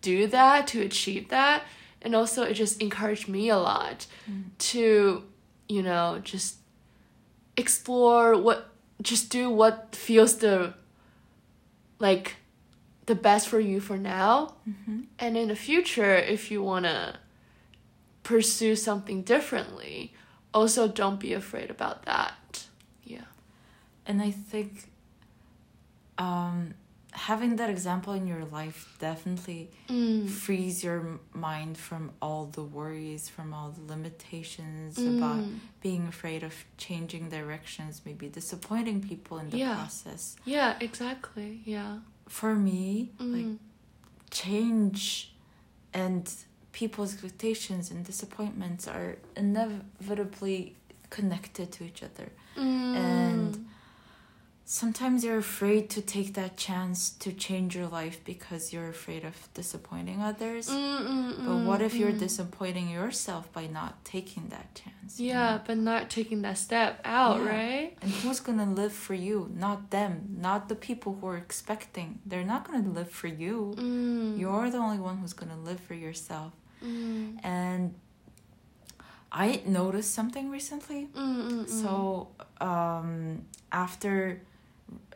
do 0.00 0.26
that 0.26 0.66
to 0.66 0.80
achieve 0.82 1.28
that 1.28 1.62
and 2.02 2.14
also 2.14 2.42
it 2.44 2.54
just 2.54 2.80
encouraged 2.80 3.28
me 3.28 3.48
a 3.48 3.58
lot 3.58 4.06
to 4.58 5.24
you 5.68 5.82
know 5.82 6.20
just 6.22 6.56
explore 7.56 8.36
what 8.36 8.70
just 9.02 9.30
do 9.30 9.50
what 9.50 9.94
feels 9.94 10.38
the 10.38 10.74
like 11.98 12.36
the 13.06 13.14
best 13.14 13.48
for 13.48 13.58
you 13.58 13.80
for 13.80 13.96
now. 13.96 14.54
And 15.18 15.36
in 15.36 15.48
the 15.48 15.56
future 15.56 16.14
if 16.14 16.50
you 16.50 16.62
want 16.62 16.84
to 16.84 17.16
pursue 18.22 18.76
something 18.76 19.22
differently 19.22 20.12
also 20.52 20.86
don't 20.86 21.18
be 21.18 21.32
afraid 21.32 21.70
about 21.70 22.04
that. 22.04 22.66
Yeah. 23.02 23.28
And 24.06 24.20
I 24.20 24.30
think 24.30 24.90
um, 26.18 26.74
having 27.12 27.56
that 27.56 27.70
example 27.70 28.12
in 28.12 28.26
your 28.26 28.44
life 28.44 28.94
definitely 28.98 29.70
mm. 29.88 30.28
frees 30.28 30.84
your 30.84 31.18
mind 31.32 31.76
from 31.78 32.10
all 32.20 32.46
the 32.46 32.62
worries, 32.62 33.28
from 33.28 33.54
all 33.54 33.70
the 33.70 33.84
limitations 33.94 34.98
about 34.98 35.38
Mm. 35.38 35.58
being 35.80 36.06
afraid 36.06 36.42
of 36.42 36.54
changing 36.76 37.28
directions, 37.30 38.02
maybe 38.04 38.28
disappointing 38.28 39.00
people 39.00 39.38
in 39.38 39.48
the 39.50 39.58
Yeah. 39.58 39.74
process. 39.74 40.36
yeah 40.44 40.76
exactly 40.80 41.60
yeah 41.64 42.00
For 42.28 42.54
me, 42.54 43.10
like 43.18 43.46
mm. 43.46 43.58
change 44.30 45.32
and 45.94 46.30
people's 46.72 47.12
expectations 47.14 47.90
and 47.90 48.04
disappointments 48.04 48.86
are 48.86 49.16
inevitably 49.36 50.76
connected 51.10 51.72
to 51.72 51.84
each 51.84 52.02
other. 52.02 52.28
Mm. 52.56 52.96
And 52.96 53.68
sometimes 54.70 55.24
you're 55.24 55.38
afraid 55.38 55.88
to 55.88 56.02
take 56.02 56.34
that 56.34 56.58
chance 56.58 57.08
to 57.08 57.32
change 57.32 57.74
your 57.74 57.86
life 57.86 58.22
because 58.22 58.70
you're 58.70 58.90
afraid 58.90 59.24
of 59.24 59.34
disappointing 59.54 60.20
others. 60.20 60.68
Mm, 60.68 61.06
mm, 61.08 61.46
But 61.46 61.56
what 61.66 61.80
if 61.80 61.94
you're 61.94 62.12
mm. 62.12 62.18
disappointing 62.18 62.90
yourself 62.90 63.50
by 63.54 63.66
not 63.66 64.04
taking 64.04 64.48
that 64.48 64.74
chance? 64.74 65.18
you 65.18 65.28
yeah 65.28 65.56
know? 65.56 65.62
but 65.66 65.78
not 65.78 66.10
taking 66.10 66.42
that 66.42 66.58
step 66.58 67.00
out 67.02 67.38
Yeah. 67.40 67.48
right 67.56 67.96
And 68.02 68.10
who's 68.20 68.40
gonna 68.40 68.70
live 68.82 68.92
for 68.92 69.14
you? 69.14 69.50
Not 69.56 69.78
them. 69.90 70.36
Not 70.48 70.68
the 70.68 70.74
people 70.88 71.16
who 71.18 71.26
are 71.28 71.38
expecting. 71.38 72.18
They're 72.26 72.44
not 72.54 72.60
gonna 72.66 72.90
live 73.00 73.10
for 73.10 73.28
you. 73.28 73.72
mm. 73.74 74.38
You're 74.38 74.68
the 74.68 74.76
only 74.86 74.98
one 74.98 75.16
who's 75.20 75.32
gonna 75.40 75.56
live 75.70 75.80
for 75.80 75.94
yourself. 75.94 76.52
mm. 76.84 77.38
And 77.42 77.94
I 79.32 79.62
noticed 79.64 80.12
something 80.12 80.50
recently. 80.50 81.08
Mm, 81.14 81.36
mm, 81.36 81.64
mm. 81.64 81.68
So 81.82 82.28
um, 82.60 83.46
after 83.72 84.42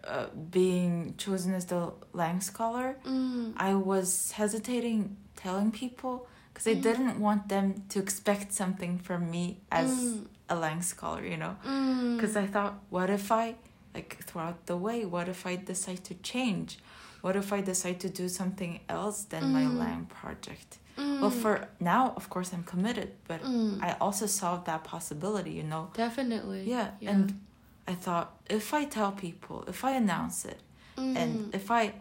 uh, 0.04 0.26
being 0.50 1.14
chosen 1.16 1.54
as 1.54 1.66
the 1.66 1.92
Lang 2.12 2.40
Scholar, 2.40 2.96
mm. 3.04 3.52
I 3.56 3.74
was 3.74 4.32
hesitating 4.32 5.16
telling 5.36 5.70
people 5.70 6.26
because 6.52 6.66
I 6.66 6.74
Mm. 6.76 6.82
didn't 6.82 7.20
want 7.20 7.48
them 7.48 7.84
to 7.90 7.98
expect 7.98 8.52
something 8.52 8.98
from 8.98 9.30
me 9.30 9.60
as 9.70 9.90
Mm. 9.90 10.26
a 10.48 10.56
Lang 10.56 10.82
Scholar, 10.82 11.24
you 11.24 11.36
know. 11.36 11.56
Mm. 11.64 12.16
Because 12.16 12.36
I 12.36 12.46
thought, 12.46 12.74
what 12.90 13.08
if 13.10 13.30
I, 13.32 13.54
like, 13.94 14.18
throughout 14.26 14.66
the 14.66 14.76
way, 14.76 15.04
what 15.04 15.28
if 15.28 15.46
I 15.46 15.56
decide 15.56 16.02
to 16.04 16.14
change? 16.22 16.78
What 17.22 17.36
if 17.36 17.52
I 17.52 17.60
decide 17.62 17.98
to 18.00 18.08
do 18.08 18.28
something 18.28 18.80
else 18.88 19.24
than 19.24 19.52
my 19.52 19.64
Mm. 19.64 19.78
Lang 19.78 20.06
project? 20.06 20.78
Mm. 20.98 21.20
Well, 21.22 21.30
for 21.30 21.68
now, 21.80 22.12
of 22.16 22.28
course, 22.28 22.52
I'm 22.52 22.64
committed, 22.64 23.10
but 23.28 23.40
Mm. 23.42 23.80
I 23.82 23.96
also 24.00 24.26
saw 24.26 24.58
that 24.68 24.82
possibility, 24.84 25.52
you 25.52 25.62
know. 25.62 25.88
definitely 25.94 26.68
Yeah, 26.68 26.90
and 27.06 27.40
I 27.86 27.94
thought 27.94 28.40
if 28.48 28.72
I 28.74 28.84
tell 28.84 29.12
people, 29.12 29.64
if 29.68 29.84
I 29.84 29.92
announce 29.92 30.44
it, 30.44 30.60
Mm. 30.96 31.16
and 31.16 31.54
if 31.54 31.70
I 31.70 31.94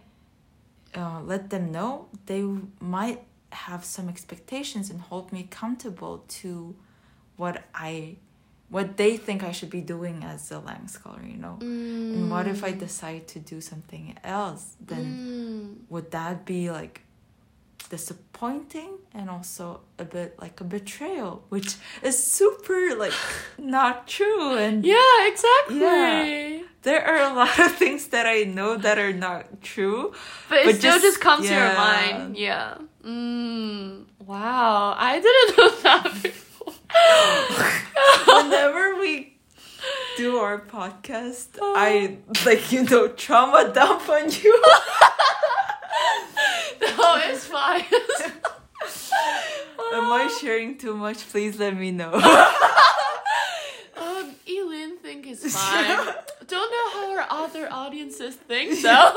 uh, 0.94 1.22
let 1.24 1.50
them 1.50 1.72
know, 1.72 2.08
they 2.26 2.44
might 2.82 3.22
have 3.52 3.84
some 3.86 4.10
expectations 4.10 4.90
and 4.90 5.00
hold 5.00 5.32
me 5.32 5.40
accountable 5.42 6.26
to 6.42 6.76
what 7.38 7.64
I, 7.74 8.18
what 8.70 8.98
they 8.98 9.16
think 9.18 9.44
I 9.44 9.54
should 9.54 9.70
be 9.70 9.82
doing 9.82 10.24
as 10.24 10.52
a 10.52 10.60
Lang 10.60 10.88
scholar, 10.90 11.22
you 11.26 11.38
know. 11.38 11.58
Mm. 11.62 12.14
And 12.14 12.32
what 12.32 12.48
if 12.48 12.64
I 12.64 12.72
decide 12.74 13.28
to 13.30 13.40
do 13.40 13.62
something 13.62 14.18
else? 14.24 14.76
Then 14.86 15.06
Mm. 15.06 15.90
would 15.90 16.12
that 16.12 16.46
be 16.46 16.70
like 16.70 17.02
disappointing 17.92 18.92
and 19.14 19.30
also 19.30 19.82
a 20.00 20.06
bit 20.06 20.40
like 20.40 20.62
a 20.62 20.64
betrayal, 20.64 21.44
which 21.50 21.76
is 22.02 22.16
super 22.40 22.96
like 22.96 23.14
not 23.60 24.08
true 24.08 24.56
and 24.58 24.86
yeah 24.86 25.28
exactly 25.28 25.80
Yeah. 25.80 26.64
there 26.88 27.04
are 27.06 27.22
a 27.30 27.34
lot 27.42 27.60
of 27.60 27.72
things 27.76 28.08
that 28.16 28.26
I 28.26 28.44
know 28.58 28.72
that 28.86 28.98
are 28.98 29.14
not 29.28 29.62
true. 29.62 30.14
But 30.50 30.58
it 30.60 30.66
But 30.68 30.76
still 30.80 30.94
just- 30.94 31.04
just, 31.04 31.20
comes 31.22 31.48
to 31.48 31.54
your 31.54 31.74
mind. 31.76 32.38
Yeah. 32.38 32.78
Mm, 33.04 34.06
wow. 34.26 34.96
I 34.98 35.14
didn't 35.26 35.52
know 35.58 35.72
that 35.86 36.04
before. 36.24 36.74
Whenever 38.36 38.96
we 39.04 39.14
do 40.18 40.38
our 40.38 40.60
podcast, 40.78 41.50
I 41.62 42.18
like 42.46 42.72
you 42.72 42.84
know 42.84 43.08
trauma 43.24 43.62
dump 43.74 44.08
on 44.10 44.30
you. 44.32 44.54
No, 46.82 47.22
it's 47.26 47.46
fine. 47.46 47.86
Am 49.94 50.12
I 50.12 50.28
sharing 50.42 50.78
too 50.78 50.96
much? 50.96 51.28
Please 51.30 51.60
let 51.60 51.76
me 51.76 51.92
know. 51.92 52.14
um, 53.98 54.36
Elin 54.48 54.98
think 54.98 55.28
it's 55.28 55.54
fine. 55.56 56.16
Don't 56.48 56.72
know 56.72 56.90
how 56.94 57.18
our 57.18 57.26
other 57.46 57.72
audiences 57.72 58.36
think 58.36 58.82
though. 58.82 59.14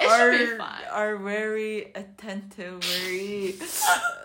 it 0.00 0.08
are 0.08 0.32
should 0.32 0.50
be 0.50 0.58
fine. 0.58 0.84
are 0.90 1.16
very 1.16 1.92
attentive, 1.94 2.82
very 2.84 3.54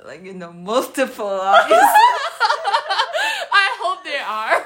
like 0.05 0.23
you 0.23 0.33
know 0.33 0.51
multiple 0.51 1.27
audience. 1.27 1.81
I 3.53 3.69
hope 3.79 4.03
they 4.03 4.19
are. 4.19 4.65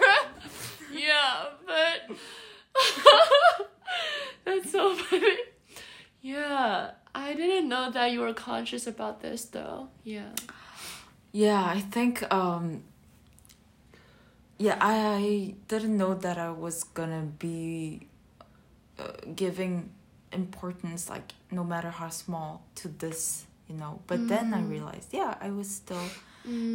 yeah, 0.93 1.45
but 1.67 2.17
that's 4.45 4.71
so 4.71 4.95
funny. 4.95 5.50
Yeah, 6.21 6.91
I 7.15 7.33
didn't 7.33 7.67
know 7.69 7.89
that 7.91 8.11
you 8.11 8.19
were 8.21 8.33
conscious 8.33 8.85
about 8.87 9.21
this 9.21 9.45
though. 9.45 9.89
Yeah. 10.03 10.29
Yeah, 11.31 11.63
I 11.63 11.79
think 11.79 12.23
um 12.33 12.83
yeah, 14.57 14.77
I 14.79 14.95
I 15.15 15.55
didn't 15.67 15.97
know 15.97 16.13
that 16.13 16.37
I 16.37 16.51
was 16.51 16.83
gonna 16.83 17.23
be 17.39 18.07
uh, 18.99 19.11
giving 19.35 19.89
importance 20.31 21.09
like 21.09 21.33
no 21.51 21.63
matter 21.63 21.89
how 21.89 22.09
small 22.09 22.63
to 22.75 22.87
this 22.87 23.45
you 23.67 23.75
know 23.75 23.99
but 24.07 24.29
then 24.29 24.53
i 24.53 24.61
Mm. 24.61 24.69
realized 24.69 25.09
yeah 25.11 25.35
i 25.41 25.49
was 25.51 25.67
still 25.69 26.07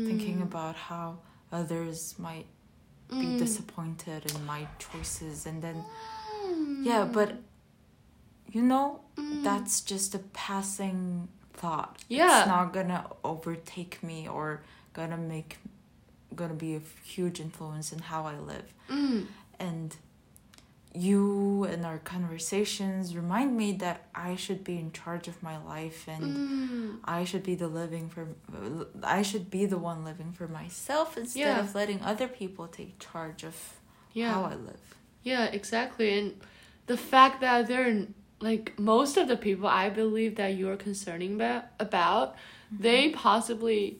thinking 0.05 0.43
about 0.43 0.77
how 0.77 1.17
others 1.51 2.19
might 2.19 2.45
be 3.09 3.27
Mm. 3.33 3.39
disappointed 3.39 4.27
in 4.31 4.45
my 4.45 4.67
choices 4.79 5.47
and 5.47 5.63
then 5.63 5.83
yeah 6.85 7.05
but 7.05 7.33
you 8.53 8.63
know 8.63 9.01
Mm. 9.17 9.43
that's 9.43 9.81
just 9.81 10.15
a 10.15 10.19
passing 10.19 11.29
thought 11.55 11.99
Yeah. 12.09 12.41
it's 12.41 12.49
not 12.49 12.73
gonna 12.73 13.09
overtake 13.25 14.03
me 14.03 14.29
or 14.29 14.63
gonna 14.93 15.17
make 15.17 15.57
gonna 16.35 16.55
be 16.55 16.75
a 16.77 16.81
huge 17.03 17.41
influence 17.41 17.93
in 17.93 18.01
how 18.01 18.25
i 18.27 18.37
live 18.39 18.69
Mm. 18.91 19.27
and 19.59 19.97
you 20.95 21.65
and 21.65 21.85
our 21.85 21.99
conversations 21.99 23.15
remind 23.15 23.55
me 23.55 23.73
that 23.73 24.07
I 24.15 24.35
should 24.37 24.65
be 24.65 24.79
in 24.79 24.93
charge 24.93 25.29
of 25.29 25.43
my 25.43 25.59
life 25.59 26.09
and 26.09 26.25
Mm. 26.25 27.01
I 27.05 27.25
should 27.25 27.43
be 27.43 27.55
the 27.55 27.69
living 27.69 28.09
for 28.09 28.29
I 29.03 29.21
should 29.23 29.51
be 29.51 29.67
the 29.67 29.77
one 29.77 30.05
living 30.05 30.33
for 30.33 30.49
myself 30.49 31.19
instead 31.19 31.41
Yeah. 31.41 31.61
of 31.61 31.75
letting 31.75 32.01
other 32.03 32.29
people 32.29 32.67
take 32.67 32.99
charge 32.99 33.45
of 33.45 33.57
yeah 34.15 34.33
how 34.33 34.45
I 34.45 34.55
live. 34.55 34.81
Yeah, 35.23 35.45
exactly. 35.45 36.19
And 36.19 36.41
the 36.87 36.97
fact 36.97 37.41
that 37.43 37.67
they're 37.67 38.07
like 38.41 38.79
most 38.79 39.17
of 39.17 39.29
the 39.29 39.37
people 39.37 39.67
I 39.67 39.89
believe 39.89 40.37
that 40.37 40.57
you're 40.57 40.77
concerning 40.77 41.35
about, 41.35 41.65
about 41.81 42.37
they 42.71 43.11
possibly 43.11 43.99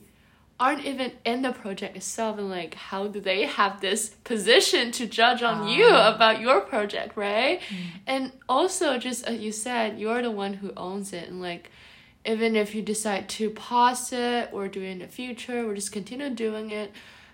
aren't 0.59 0.83
even 0.85 1.11
in 1.23 1.43
the 1.43 1.51
project 1.51 1.95
itself 1.95 2.37
and 2.37 2.49
like 2.49 2.73
how 2.73 3.07
do 3.07 3.19
they 3.19 3.43
have 3.43 3.79
this 3.79 4.09
position 4.23 4.91
to 4.91 5.05
judge 5.05 5.43
on 5.43 5.67
you 5.67 5.85
Ah. 5.87 6.15
about 6.15 6.41
your 6.41 6.61
project, 6.61 7.15
right? 7.15 7.61
Mm. 7.61 7.75
And 8.07 8.31
also 8.49 8.97
just 8.97 9.25
as 9.25 9.39
you 9.39 9.51
said, 9.51 9.99
you're 9.99 10.21
the 10.21 10.31
one 10.31 10.53
who 10.53 10.71
owns 10.75 11.13
it 11.13 11.29
and 11.29 11.41
like 11.41 11.69
even 12.25 12.55
if 12.55 12.75
you 12.75 12.81
decide 12.81 13.29
to 13.29 13.49
pause 13.51 14.11
it 14.11 14.49
or 14.51 14.67
do 14.67 14.81
it 14.81 14.89
in 14.89 14.99
the 14.99 15.07
future 15.07 15.67
or 15.67 15.73
just 15.75 15.91
continue 15.91 16.29
doing 16.29 16.71
it, 16.71 16.91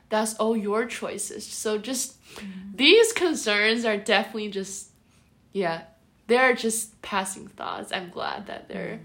that's 0.10 0.36
all 0.36 0.56
your 0.56 0.86
choices. 0.86 1.46
So 1.46 1.78
just 1.78 2.22
mm-hmm. 2.36 2.76
these 2.76 3.13
concerns 3.13 3.86
are 3.86 3.98
definitely 3.98 4.50
just 4.50 4.89
yeah, 5.54 5.84
they're 6.28 6.56
just 6.56 7.02
passing 7.02 7.48
thoughts. 7.48 7.92
I'm 7.92 8.10
glad 8.10 8.48
that 8.48 8.70
they're 8.70 9.00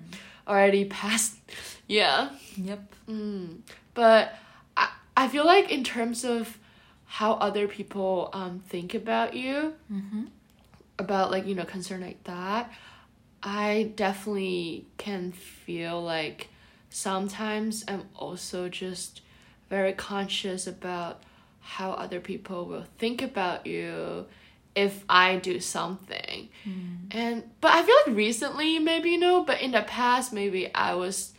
already 0.47 0.85
past 0.87 1.37
yeah. 1.87 2.31
Yep. 2.57 2.81
Mm. 3.09 3.59
But 3.95 4.35
I 4.77 4.91
I 5.17 5.29
feel 5.29 5.45
like 5.47 5.71
in 5.71 5.83
terms 5.85 6.25
of 6.25 6.59
how 7.07 7.33
other 7.35 7.67
people 7.69 8.31
um 8.33 8.61
think 8.69 8.95
about 8.95 9.35
you, 9.35 9.75
Mm-hmm. 9.93 10.25
about 10.99 11.31
like 11.31 11.47
you 11.47 11.55
know 11.55 11.65
concern 11.65 12.01
like 12.01 12.23
that 12.25 12.73
i 13.43 13.93
definitely 13.95 14.85
can 14.97 15.31
feel 15.33 16.03
like 16.03 16.49
sometimes 16.91 17.85
i'm 17.87 18.03
also 18.17 18.69
just 18.69 19.21
very 19.71 19.93
conscious 19.93 20.67
about 20.67 21.23
how 21.61 21.93
other 21.93 22.19
people 22.21 22.65
will 22.67 22.85
think 22.99 23.23
about 23.23 23.65
you 23.67 24.27
if 24.85 25.05
i 25.09 25.37
do 25.37 25.61
something. 25.61 26.49
Hmm. 26.65 26.95
And 27.11 27.37
but 27.61 27.73
i 27.73 27.83
feel 27.83 27.97
like 28.07 28.17
recently 28.17 28.79
maybe 28.79 29.11
you 29.11 29.19
know 29.19 29.43
but 29.45 29.61
in 29.61 29.73
the 29.73 29.83
past 29.83 30.33
maybe 30.33 30.73
i 30.75 30.95
was 30.95 31.33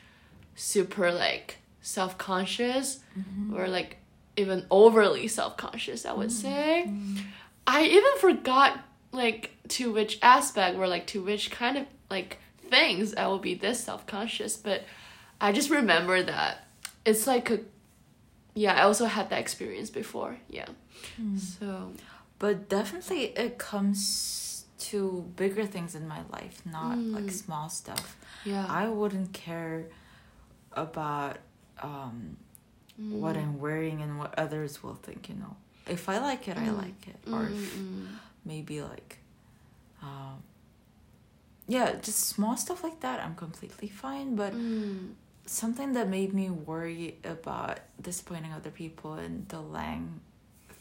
super 0.55 1.11
like 1.11 1.57
self-conscious 1.81 2.99
mm-hmm. 3.17 3.55
or 3.55 3.67
like 3.67 3.97
even 4.35 4.65
overly 4.69 5.27
self-conscious 5.27 6.05
i 6.05 6.13
would 6.13 6.31
hmm. 6.31 6.43
say. 6.45 6.83
Hmm. 6.83 7.17
I 7.69 7.83
even 7.83 8.17
forgot 8.17 8.79
like 9.11 9.51
to 9.69 9.93
which 9.93 10.17
aspect 10.23 10.75
or 10.75 10.87
like 10.87 11.05
to 11.07 11.21
which 11.21 11.51
kind 11.51 11.77
of 11.77 11.85
like 12.09 12.39
things 12.69 13.13
I 13.13 13.27
will 13.27 13.39
be 13.39 13.53
this 13.53 13.83
self 13.83 14.07
conscious, 14.07 14.57
but 14.57 14.83
I 15.39 15.51
just 15.51 15.69
remember 15.69 16.23
that 16.23 16.67
it's 17.05 17.27
like 17.27 17.51
a 17.51 17.59
yeah, 18.55 18.73
I 18.73 18.81
also 18.81 19.05
had 19.05 19.29
that 19.29 19.39
experience 19.39 19.91
before. 19.91 20.37
Yeah. 20.49 20.65
So 21.37 21.91
But 22.39 22.69
definitely 22.69 23.25
it 23.37 23.57
comes 23.57 24.65
to 24.89 25.31
bigger 25.35 25.65
things 25.65 25.93
in 25.93 26.07
my 26.07 26.21
life, 26.31 26.61
not 26.65 26.97
like 27.13 27.27
Mm. 27.27 27.31
small 27.31 27.69
stuff. 27.69 28.15
yeah. 28.45 28.65
I 28.69 28.87
wouldn't 28.87 29.33
care 29.33 29.87
about 30.73 31.37
um, 31.83 32.37
what 33.09 33.35
Mm. 33.35 33.39
I'm 33.41 33.59
wearing 33.59 34.01
and 34.01 34.17
what 34.19 34.33
others 34.37 34.81
will 34.83 34.95
think, 34.95 35.29
you 35.29 35.35
know. 35.35 35.55
If 35.87 36.07
I 36.09 36.19
like 36.19 36.47
it, 36.47 36.57
I 36.57 36.67
Mm. 36.69 36.77
like 36.77 37.07
it. 37.07 37.17
Or 37.31 37.47
Mm, 37.47 37.51
if 37.53 37.75
mm, 37.77 38.07
maybe 38.45 38.81
like, 38.81 39.17
um, 40.01 40.43
yeah, 41.67 41.93
just 42.01 42.19
small 42.27 42.57
stuff 42.57 42.83
like 42.83 42.99
that, 43.01 43.19
I'm 43.23 43.35
completely 43.35 43.87
fine. 43.89 44.35
But 44.35 44.53
mm, 44.53 45.13
something 45.45 45.93
that 45.93 46.07
made 46.09 46.33
me 46.33 46.49
worry 46.49 47.17
about 47.23 47.79
disappointing 48.01 48.53
other 48.53 48.71
people 48.71 49.13
and 49.13 49.47
the 49.49 49.59
Lang 49.61 50.21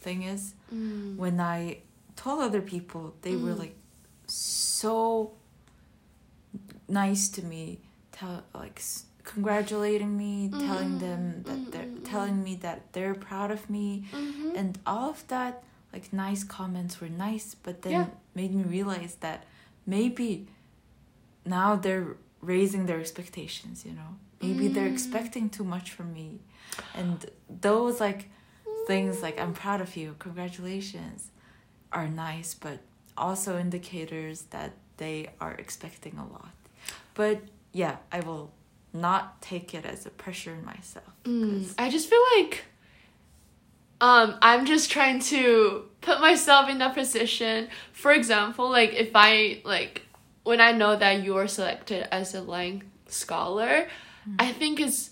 thing 0.01 0.23
is 0.23 0.55
mm. 0.75 1.17
when 1.17 1.41
I 1.41 1.79
told 2.17 2.41
other 2.43 2.61
people, 2.63 3.15
they 3.23 3.37
were 3.37 3.55
Mm. 3.55 3.59
like 3.65 3.77
so 4.27 5.33
nice 6.89 7.29
to 7.29 7.45
me, 7.45 7.81
tell 8.13 8.43
like 8.55 8.81
congratulating 9.25 10.17
me, 10.17 10.51
telling 10.67 10.99
them 10.99 11.43
that 11.45 11.59
Mm, 11.59 11.71
they're 11.73 11.83
mm, 11.85 11.99
mm. 12.01 12.05
telling 12.05 12.43
me 12.43 12.55
that 12.57 12.93
they're 12.93 13.15
proud 13.15 13.51
of 13.51 13.69
me, 13.69 14.05
Mhm. 14.13 14.57
and 14.57 14.79
all 14.87 15.11
of 15.11 15.27
that 15.29 15.63
like 15.93 16.13
nice 16.13 16.45
comments 16.45 17.01
were 17.01 17.09
nice, 17.09 17.55
but 17.55 17.83
then 17.83 17.93
Yeah. 17.93 18.07
made 18.35 18.55
me 18.55 18.63
realize 18.65 19.15
that 19.27 19.45
maybe 19.87 20.47
now 21.45 21.77
they're 21.77 22.17
raising 22.43 22.87
their 22.87 23.01
expectations. 23.01 23.85
You 23.87 23.93
know, 23.93 24.11
maybe 24.41 24.69
they're 24.69 24.89
Mm. 24.91 24.93
expecting 24.97 25.51
too 25.51 25.65
much 25.65 25.91
from 25.97 26.13
me, 26.13 26.41
and 26.95 27.27
those 27.49 28.01
like 28.01 28.31
things 28.88 29.22
like 29.22 29.38
I'm 29.38 29.53
proud 29.53 29.81
of 29.81 29.96
you, 29.96 30.16
congratulations, 30.18 31.31
are 31.92 32.09
nice, 32.09 32.55
but 32.55 32.79
also 33.16 33.59
indicators 33.59 34.42
that 34.51 34.72
they 34.96 35.29
are 35.40 35.53
expecting 35.53 36.16
a 36.18 36.27
lot. 36.27 36.55
But 37.14 37.42
yeah, 37.72 37.96
I 38.11 38.20
will 38.20 38.51
not 38.94 39.42
take 39.42 39.74
it 39.74 39.85
as 39.85 40.07
a 40.07 40.11
pressure 40.11 40.55
in 40.55 40.64
myself. 40.64 41.12
Mm, 41.24 41.72
I 41.79 41.90
just 41.90 42.09
feel 42.09 42.24
like 42.37 42.64
um 44.01 44.37
I'm 44.40 44.64
just 44.64 44.90
trying 44.90 45.20
to 45.35 45.85
put 46.01 46.20
myself 46.20 46.70
in 46.70 46.79
that 46.79 46.94
position. 46.94 47.68
For 47.92 48.12
example, 48.12 48.70
like 48.70 48.94
if 48.94 49.11
I 49.14 49.61
like 49.64 50.07
when 50.44 50.61
I 50.62 50.72
know 50.72 50.96
that 50.96 51.22
you 51.24 51.37
are 51.37 51.46
selected 51.46 52.09
as 52.11 52.35
a 52.35 52.40
Lang 52.40 52.85
scholar, 53.07 53.87
I 54.38 54.53
think 54.53 54.81
it's 54.81 55.11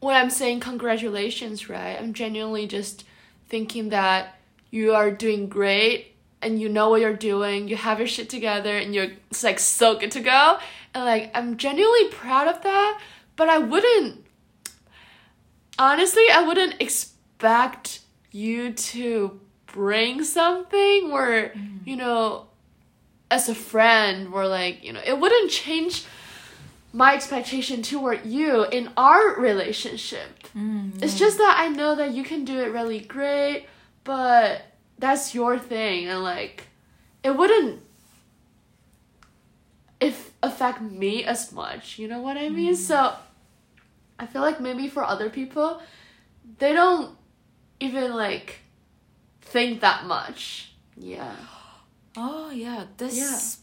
when 0.00 0.16
I'm 0.16 0.30
saying 0.30 0.60
congratulations, 0.60 1.68
right? 1.68 1.96
I'm 1.98 2.12
genuinely 2.12 2.66
just 2.66 3.04
thinking 3.48 3.90
that 3.90 4.36
you 4.70 4.94
are 4.94 5.10
doing 5.10 5.48
great 5.48 6.14
and 6.42 6.60
you 6.60 6.68
know 6.68 6.88
what 6.88 7.00
you're 7.00 7.12
doing, 7.12 7.68
you 7.68 7.76
have 7.76 7.98
your 7.98 8.08
shit 8.08 8.30
together 8.30 8.76
and 8.76 8.94
you're 8.94 9.08
it's 9.30 9.44
like 9.44 9.58
so 9.58 9.98
good 9.98 10.10
to 10.12 10.20
go. 10.20 10.58
And 10.94 11.04
like 11.04 11.30
I'm 11.34 11.56
genuinely 11.56 12.08
proud 12.08 12.48
of 12.48 12.62
that, 12.62 13.00
but 13.36 13.48
I 13.48 13.58
wouldn't 13.58 14.24
honestly, 15.78 16.24
I 16.32 16.42
wouldn't 16.46 16.80
expect 16.80 18.00
you 18.30 18.72
to 18.72 19.40
bring 19.66 20.22
something 20.22 21.10
where, 21.10 21.48
mm-hmm. 21.48 21.78
you 21.84 21.96
know, 21.96 22.46
as 23.30 23.48
a 23.48 23.54
friend, 23.54 24.28
or 24.32 24.46
like, 24.46 24.84
you 24.84 24.92
know, 24.92 25.00
it 25.04 25.18
wouldn't 25.18 25.50
change 25.50 26.04
my 26.92 27.14
expectation 27.14 27.82
toward 27.82 28.26
you 28.26 28.64
in 28.64 28.90
our 28.96 29.36
relationship. 29.40 30.42
Mm, 30.56 31.02
It's 31.02 31.18
just 31.18 31.38
that 31.38 31.56
I 31.58 31.68
know 31.68 31.94
that 31.94 32.12
you 32.12 32.24
can 32.24 32.44
do 32.44 32.58
it 32.58 32.72
really 32.72 33.00
great, 33.00 33.66
but 34.04 34.62
that's 34.98 35.34
your 35.34 35.58
thing, 35.58 36.08
and 36.08 36.22
like, 36.22 36.64
it 37.22 37.36
wouldn't 37.36 37.80
if 40.00 40.32
affect 40.42 40.80
me 40.80 41.24
as 41.24 41.52
much. 41.52 41.98
You 41.98 42.08
know 42.08 42.20
what 42.20 42.36
I 42.36 42.48
mean? 42.48 42.74
So, 42.76 43.14
I 44.18 44.26
feel 44.26 44.42
like 44.42 44.60
maybe 44.60 44.88
for 44.88 45.04
other 45.04 45.28
people, 45.30 45.80
they 46.58 46.72
don't 46.72 47.16
even 47.80 48.14
like 48.14 48.60
think 49.42 49.80
that 49.80 50.04
much. 50.06 50.72
Yeah. 50.96 51.34
Oh 52.16 52.50
yeah, 52.50 52.84
this 52.96 53.59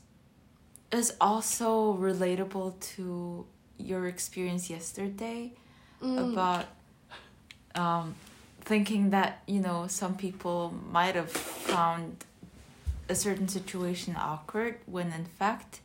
is 0.91 1.13
also 1.19 1.93
relatable 2.00 2.80
to 2.95 3.45
your 3.78 4.08
experience 4.08 4.69
yesterday 4.69 5.52
Mm. 6.02 6.32
about 6.32 6.65
um, 7.73 8.13
thinking 8.62 9.10
that 9.10 9.41
you 9.47 9.60
know 9.60 9.88
some 9.88 10.15
people 10.15 10.71
might 10.91 11.15
have 11.15 11.32
found 11.32 12.23
a 13.10 13.15
certain 13.15 13.47
situation 13.47 14.15
awkward 14.15 14.76
when 14.86 15.08
in 15.12 15.26
fact 15.26 15.80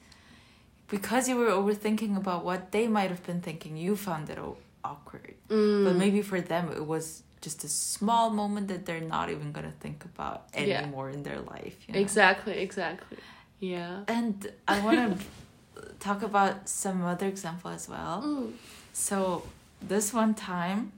because 0.89 1.29
you 1.31 1.37
were 1.37 1.49
overthinking 1.49 2.15
about 2.17 2.45
what 2.45 2.73
they 2.73 2.87
might 2.89 3.09
have 3.09 3.25
been 3.25 3.41
thinking 3.41 3.77
you 3.79 3.97
found 3.97 4.29
it 4.29 4.39
awkward 4.85 5.35
Mm. 5.49 5.85
but 5.85 5.95
maybe 5.97 6.21
for 6.21 6.41
them 6.43 6.71
it 6.71 6.87
was 6.87 7.23
just 7.41 7.65
a 7.65 7.69
small 7.69 8.29
moment 8.31 8.69
that 8.69 8.85
they're 8.87 9.01
not 9.17 9.31
even 9.31 9.51
gonna 9.53 9.73
think 9.81 10.05
about 10.05 10.43
Yeah. 10.55 10.61
anymore 10.83 11.09
in 11.09 11.23
their 11.23 11.41
life 11.41 11.77
you 11.89 11.95
know? 11.95 12.01
Exactly. 12.01 12.59
Exactly. 12.59 13.17
Yeah. 13.63 14.01
And 14.09 14.51
I 14.67 14.81
want 14.81 14.99
to 15.21 15.25
talk 16.01 16.23
about 16.23 16.69
some 16.69 17.05
other 17.05 17.29
example 17.29 17.71
as 17.71 17.89
well. 17.89 18.21
Mm. 18.27 18.53
So 18.93 19.45
this 19.81 20.13
one 20.13 20.35
time, 20.35 20.93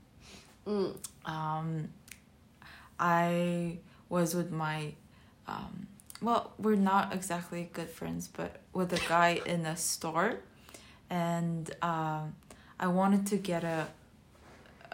Mm. 0.66 0.96
um, 1.26 1.88
I 2.98 3.76
was 4.08 4.34
with 4.34 4.50
my, 4.50 4.94
um, 5.46 5.86
well, 6.22 6.52
we're 6.58 6.74
not 6.92 7.12
exactly 7.12 7.68
good 7.74 7.90
friends, 7.90 8.28
but 8.28 8.60
with 8.72 8.92
a 8.94 9.00
guy 9.08 9.42
in 9.44 9.66
a 9.66 9.76
store, 9.76 10.40
and 11.10 11.70
um, 11.82 12.34
I 12.80 12.86
wanted 12.86 13.26
to 13.26 13.36
get 13.36 13.62
a. 13.62 13.88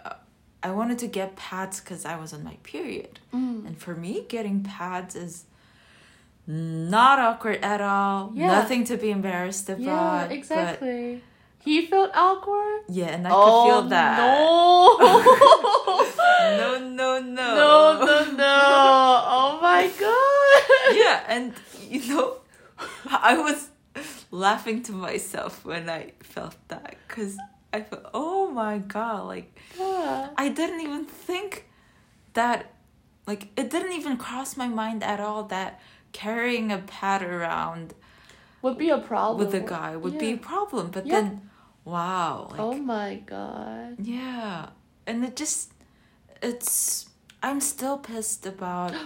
uh, 0.05 0.73
wanted 0.73 0.99
to 0.99 1.07
get 1.07 1.35
pads 1.37 1.79
because 1.79 2.03
I 2.05 2.17
was 2.17 2.33
on 2.33 2.43
my 2.43 2.57
period, 2.63 3.19
Mm. 3.33 3.65
and 3.65 3.77
for 3.79 3.95
me, 3.95 4.25
getting 4.27 4.61
pads 4.61 5.15
is 5.15 5.45
not 6.51 7.19
awkward 7.19 7.59
at 7.63 7.81
all. 7.81 8.31
Yeah. 8.35 8.47
Nothing 8.47 8.83
to 8.85 8.97
be 8.97 9.09
embarrassed 9.09 9.69
about. 9.69 9.81
Yeah, 9.81 10.25
exactly. 10.25 11.23
he 11.59 11.85
felt 11.85 12.11
awkward. 12.13 12.81
yeah, 12.89 13.07
and 13.07 13.27
I 13.27 13.31
oh, 13.31 13.35
could 13.43 13.69
feel 13.69 13.83
oh, 13.85 13.89
that. 13.89 14.17
No. 14.19 14.97
no, 16.57 16.89
no, 16.89 17.19
no. 17.21 17.55
no, 17.55 18.05
no, 18.05 18.31
no. 18.31 19.23
Oh 19.33 19.59
my 19.61 19.89
god. 19.99 20.97
yeah, 20.97 21.23
and 21.27 21.53
you 21.89 22.13
know, 22.13 22.37
I 23.07 23.37
was 23.37 23.69
laughing 24.31 24.83
to 24.83 24.91
myself 24.91 25.63
when 25.63 25.89
I 25.89 26.13
felt 26.21 26.55
that 26.67 26.95
because 27.07 27.37
I 27.71 27.81
felt, 27.81 28.07
oh 28.13 28.51
my 28.51 28.79
god, 28.79 29.27
like 29.27 29.57
Yeah. 29.79 30.29
I 30.37 30.49
didn't 30.49 30.81
even 30.81 31.05
think 31.05 31.67
that, 32.33 32.73
like 33.25 33.47
it 33.55 33.69
didn't 33.69 33.93
even 33.93 34.17
cross 34.17 34.57
my 34.57 34.67
mind 34.67 35.03
at 35.03 35.21
all 35.21 35.43
that 35.45 35.79
carrying 36.11 36.71
a 36.71 36.77
pad 36.79 37.21
around 37.23 37.93
Would 38.61 38.77
be 38.77 38.89
a 38.89 38.97
problem. 38.99 39.45
with 39.45 39.53
a 39.55 39.59
guy 39.65 39.95
would 39.95 40.17
be 40.19 40.31
a 40.33 40.37
problem. 40.37 40.91
But 40.91 41.05
Yeah. 41.05 41.21
then, 41.21 41.49
wow, 41.85 42.47
like 42.51 42.59
oh 42.59 42.73
my 42.77 43.15
god. 43.25 43.95
yeah, 43.99 44.69
and 45.07 45.23
it 45.25 45.35
just, 45.35 45.71
it's 46.41 47.09
I'm 47.43 47.59
still 47.61 47.97
pissed 47.97 48.45
about. 48.45 48.93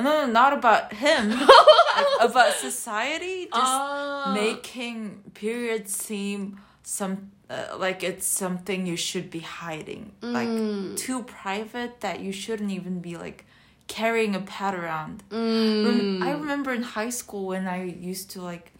No, 0.00 0.04
no, 0.26 0.32
not 0.32 0.52
about 0.52 0.92
him. 0.92 1.30
like, 1.96 2.06
about 2.20 2.52
society 2.54 3.46
just 3.46 3.56
Ah. 3.56 4.30
making 4.32 5.24
periods 5.34 5.92
seem 5.92 6.60
some 6.84 7.32
uh, 7.50 7.76
like 7.78 8.04
it's 8.04 8.24
something 8.24 8.86
you 8.86 8.96
should 8.96 9.28
be 9.28 9.40
hiding, 9.40 10.12
like 10.22 10.46
Mm. 10.48 10.96
too 10.96 11.22
private 11.24 12.00
that 12.00 12.20
you 12.20 12.30
shouldn't 12.30 12.70
even 12.70 13.00
be 13.00 13.16
like 13.16 13.44
carrying 13.88 14.34
a 14.34 14.40
pad 14.40 14.74
around. 14.74 15.22
Mm. 15.30 16.22
I 16.22 16.30
remember 16.32 16.72
in 16.72 16.82
high 16.82 17.10
school 17.10 17.46
when 17.48 17.66
I 17.66 17.84
used 17.84 18.30
to 18.32 18.42
like 18.42 18.72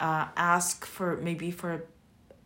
uh, 0.00 0.26
ask 0.36 0.84
for 0.84 1.16
maybe 1.18 1.50
for 1.50 1.72
a, 1.74 1.80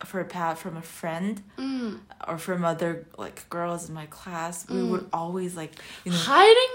for 0.07 0.21
a 0.21 0.25
pad 0.25 0.59
from 0.59 0.77
a 0.77 0.83
friend 0.83 1.43
Mm. 1.59 2.01
or 2.29 2.37
from 2.39 2.65
other 2.65 3.07
like 3.17 3.49
girls 3.49 3.89
in 3.89 3.95
my 3.95 4.07
class. 4.07 4.69
We 4.69 4.83
would 4.83 5.07
always 5.13 5.57
like 5.57 5.73
you 6.05 6.13
know 6.13 6.19
Hiding 6.19 6.75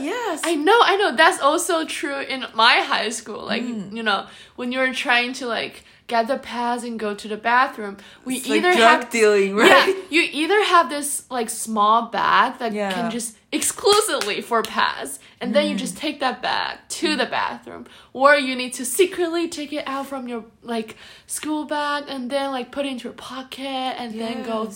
it. 0.00 0.04
yes 0.04 0.40
I 0.44 0.54
know, 0.54 0.78
I 0.82 0.96
know. 0.96 1.14
That's 1.16 1.40
also 1.40 1.84
true 1.84 2.20
in 2.20 2.44
my 2.54 2.76
high 2.92 3.10
school. 3.10 3.44
Like, 3.44 3.62
Mm. 3.62 3.94
you 3.96 4.02
know, 4.02 4.26
when 4.56 4.72
you're 4.72 4.94
trying 4.94 5.32
to 5.34 5.46
like 5.46 5.84
the 6.08 6.38
pads 6.38 6.84
and 6.84 6.98
go 6.98 7.14
to 7.14 7.28
the 7.28 7.36
bathroom, 7.36 7.96
we 8.24 8.36
It's 8.36 8.48
like 8.48 8.58
either 8.58 8.72
drug 8.74 9.00
have 9.02 9.10
dealing, 9.10 9.58
yeah, 9.58 9.86
you 10.10 10.22
either 10.32 10.64
have 10.64 10.88
this 10.88 11.24
like 11.30 11.50
small 11.50 12.06
bag 12.08 12.58
that 12.58 12.72
Yeah. 12.72 12.92
can 12.92 13.10
just 13.10 13.36
exclusively 13.52 14.40
for 14.40 14.62
pads, 14.62 15.18
and 15.40 15.54
then 15.54 15.68
you 15.68 15.74
Mm. 15.74 15.78
just 15.78 15.96
take 15.96 16.20
that 16.20 16.42
bag 16.42 16.78
to 17.00 17.16
the 17.16 17.26
bathroom, 17.26 17.86
or 18.12 18.36
you 18.36 18.54
need 18.56 18.72
to 18.74 18.84
secretly 18.84 19.48
take 19.48 19.72
it 19.72 19.84
out 19.86 20.06
from 20.06 20.28
your 20.28 20.44
like 20.62 20.96
school 21.26 21.64
bag 21.64 22.04
and 22.08 22.30
then 22.30 22.50
like 22.52 22.70
put 22.72 22.84
it 22.86 22.90
into 22.92 23.04
your 23.04 23.12
pocket 23.14 23.66
and 24.00 24.18
then 24.20 24.42
go 24.44 24.70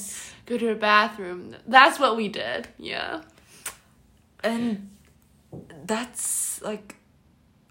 go 0.46 0.58
to 0.58 0.66
the 0.66 0.74
bathroom. 0.74 1.56
That's 1.66 1.98
what 1.98 2.16
we 2.16 2.28
did. 2.28 2.68
Yeah. 2.78 3.22
and 4.44 4.88
that's 5.84 6.60
like 6.62 6.96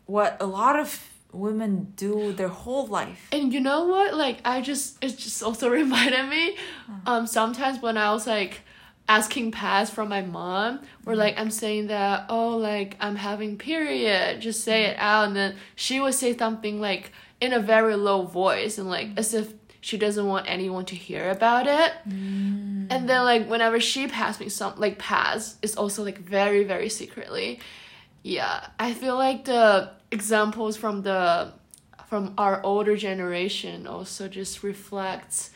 what 0.06 0.38
a 0.40 0.46
lot 0.46 0.78
of 0.80 1.11
women 1.34 1.94
do 1.96 2.34
their 2.34 2.48
whole 2.48 2.88
life. 2.88 3.28
And 3.32 3.54
you 3.54 3.60
know 3.60 3.86
what? 3.86 4.14
Like 4.14 4.40
I 4.46 4.62
just 4.62 5.04
it 5.04 5.18
just 5.18 5.42
also 5.44 5.70
reminded 5.82 6.28
me 6.30 6.58
um 7.06 7.28
sometimes 7.28 7.82
when 7.82 7.98
I 7.98 8.12
was 8.12 8.28
like 8.28 8.62
asking 9.10 9.52
pads 9.52 9.90
from 9.90 10.10
my 10.10 10.22
mom 10.22 10.80
or 11.06 11.14
mm-hmm. 11.14 11.20
like 11.20 11.40
I'm 11.40 11.52
saying 11.52 11.88
that 11.88 12.26
oh 12.30 12.58
like 12.58 12.96
I'm 13.00 13.16
having 13.16 13.58
period 13.58 14.40
just 14.40 14.64
say 14.64 14.86
it 14.86 14.96
mm-hmm. 14.96 15.04
out 15.04 15.28
and 15.28 15.36
then 15.36 15.56
she 15.76 16.00
would 16.00 16.14
say 16.14 16.38
something 16.38 16.80
like 16.80 17.12
in 17.42 17.52
a 17.54 17.60
very 17.60 17.96
low 17.96 18.22
voice 18.22 18.78
and 18.78 18.90
like 18.90 19.10
as 19.18 19.34
if 19.34 19.54
she 19.82 19.98
doesn't 19.98 20.28
want 20.28 20.46
anyone 20.48 20.86
to 20.86 20.96
hear 20.96 21.32
about 21.32 21.66
it. 21.66 21.92
Mm. 22.08 22.86
And 22.92 23.10
then 23.10 23.24
like 23.24 23.50
whenever 23.50 23.80
she 23.80 24.08
passed 24.08 24.40
me 24.40 24.48
some 24.48 24.74
like 24.78 25.00
pass, 25.00 25.58
it's 25.64 25.76
also 25.76 26.04
like 26.04 26.20
very 26.20 26.64
very 26.64 26.88
secretly. 26.88 27.60
Yeah, 28.22 28.68
I 28.80 28.94
feel 28.94 29.16
like 29.16 29.46
the 29.46 29.90
examples 30.12 30.78
from 30.78 31.02
the 31.04 31.54
from 32.08 32.34
our 32.38 32.62
older 32.64 32.98
generation 32.98 33.88
also 33.88 34.28
just 34.28 34.64
reflects 34.64 35.52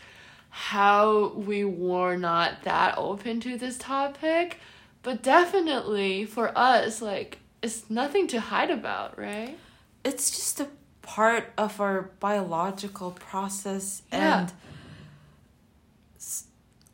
how 0.49 1.33
we 1.35 1.65
were 1.65 2.15
not 2.15 2.63
that 2.63 2.97
open 2.97 3.41
to 3.41 3.57
this 3.57 3.77
topic, 3.77 4.57
but 5.03 5.21
definitely 5.21 6.23
for 6.25 6.57
us 6.57 7.01
like 7.01 7.39
it's 7.61 7.89
nothing 7.89 8.27
to 8.27 8.39
hide 8.39 8.71
about, 8.71 9.19
right? 9.19 9.57
It's 10.05 10.31
just 10.31 10.59
a 10.61 10.67
part 11.01 11.51
of 11.57 11.81
our 11.81 12.09
biological 12.19 13.11
process 13.11 14.01
Yeah. 14.11 14.39
and 14.41 14.53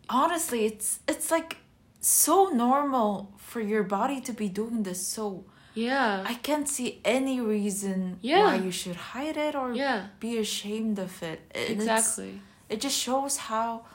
honestly 0.10 0.66
it's 0.66 1.00
it's 1.08 1.32
like 1.32 1.58
so 2.02 2.48
normal 2.50 3.32
for 3.38 3.62
your 3.62 3.84
body 3.84 4.20
to 4.22 4.34
be 4.34 4.50
doing 4.50 4.84
this 4.84 5.06
so 5.06 5.46
Yeah. 5.74 6.24
I 6.28 6.34
can't 6.36 6.68
see 6.68 7.00
any 7.06 7.40
reason 7.42 8.18
Yeah. 8.22 8.46
why 8.46 8.56
you 8.56 8.72
should 8.72 8.98
hide 9.14 9.38
it 9.38 9.56
or 9.56 9.74
yeah. 9.74 10.08
be 10.20 10.38
ashamed 10.38 11.00
of 11.00 11.22
it. 11.24 11.40
And 11.56 11.70
Exactly. 11.70 12.42
it 12.70 12.82
just 12.82 12.98
shows 12.98 13.38
how 13.50 13.86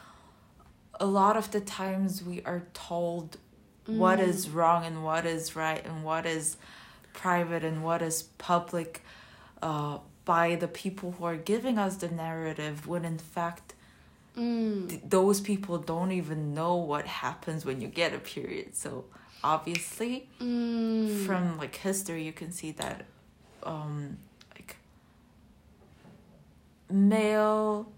a 0.98 1.06
lot 1.06 1.36
of 1.36 1.50
the 1.50 1.60
times 1.60 2.22
we 2.22 2.42
are 2.44 2.62
told 2.72 3.36
what 3.86 4.18
Mm. 4.18 4.28
is 4.28 4.48
wrong 4.50 4.84
and 4.84 5.04
what 5.04 5.24
is 5.26 5.54
right 5.54 5.84
and 5.88 6.02
what 6.02 6.24
is 6.26 6.56
private 7.12 7.62
and 7.64 7.84
what 7.84 8.00
is 8.02 8.16
public 8.38 9.02
uh, 9.62 9.98
by 10.24 10.46
the 10.56 10.68
people 10.68 11.08
who 11.18 11.24
are 11.24 11.36
giving 11.52 11.76
us 11.78 11.96
the 11.96 12.08
narrative 12.08 12.76
when 12.86 13.04
in 13.04 13.18
fact 13.18 13.74
Mm. 14.36 14.88
th- 14.90 15.00
those 15.16 15.40
people 15.40 15.78
don't 15.92 16.12
even 16.12 16.40
know 16.58 16.74
what 16.90 17.06
happens 17.06 17.64
when 17.64 17.80
you 17.80 17.88
get 18.02 18.10
a 18.12 18.18
period 18.34 18.68
so 18.74 18.90
obviously 19.52 20.14
Mm. 20.40 20.75
From 21.26 21.58
like 21.58 21.74
history 21.76 22.22
you 22.24 22.32
can 22.32 22.50
see 22.52 22.70
that 22.72 23.04
um 23.62 24.16
like 24.54 24.76
male 26.90 27.90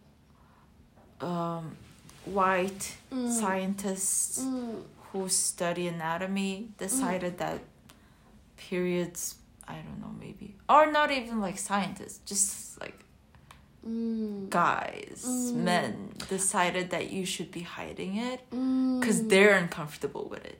um 1.20 1.76
white 2.24 2.96
Mm. 3.10 3.30
scientists 3.40 4.40
Mm. 4.44 4.82
who 5.12 5.28
study 5.28 5.88
anatomy 5.88 6.68
decided 6.78 7.38
that 7.38 7.60
periods 8.56 9.36
i 9.66 9.74
don't 9.84 9.98
know 10.00 10.12
maybe 10.20 10.54
or 10.68 10.84
not 10.92 11.10
even 11.10 11.40
like 11.40 11.58
scientists 11.58 12.18
just 12.26 12.78
like 12.80 12.98
Mm. 13.86 14.50
guys 14.50 15.24
Mm. 15.26 15.54
men 15.70 15.92
decided 16.28 16.90
that 16.90 17.10
you 17.10 17.24
should 17.24 17.50
be 17.50 17.62
hiding 17.62 18.16
it 18.16 18.40
Mm. 18.50 19.00
because 19.00 19.18
they're 19.28 19.56
uncomfortable 19.56 20.28
with 20.28 20.44
it 20.44 20.58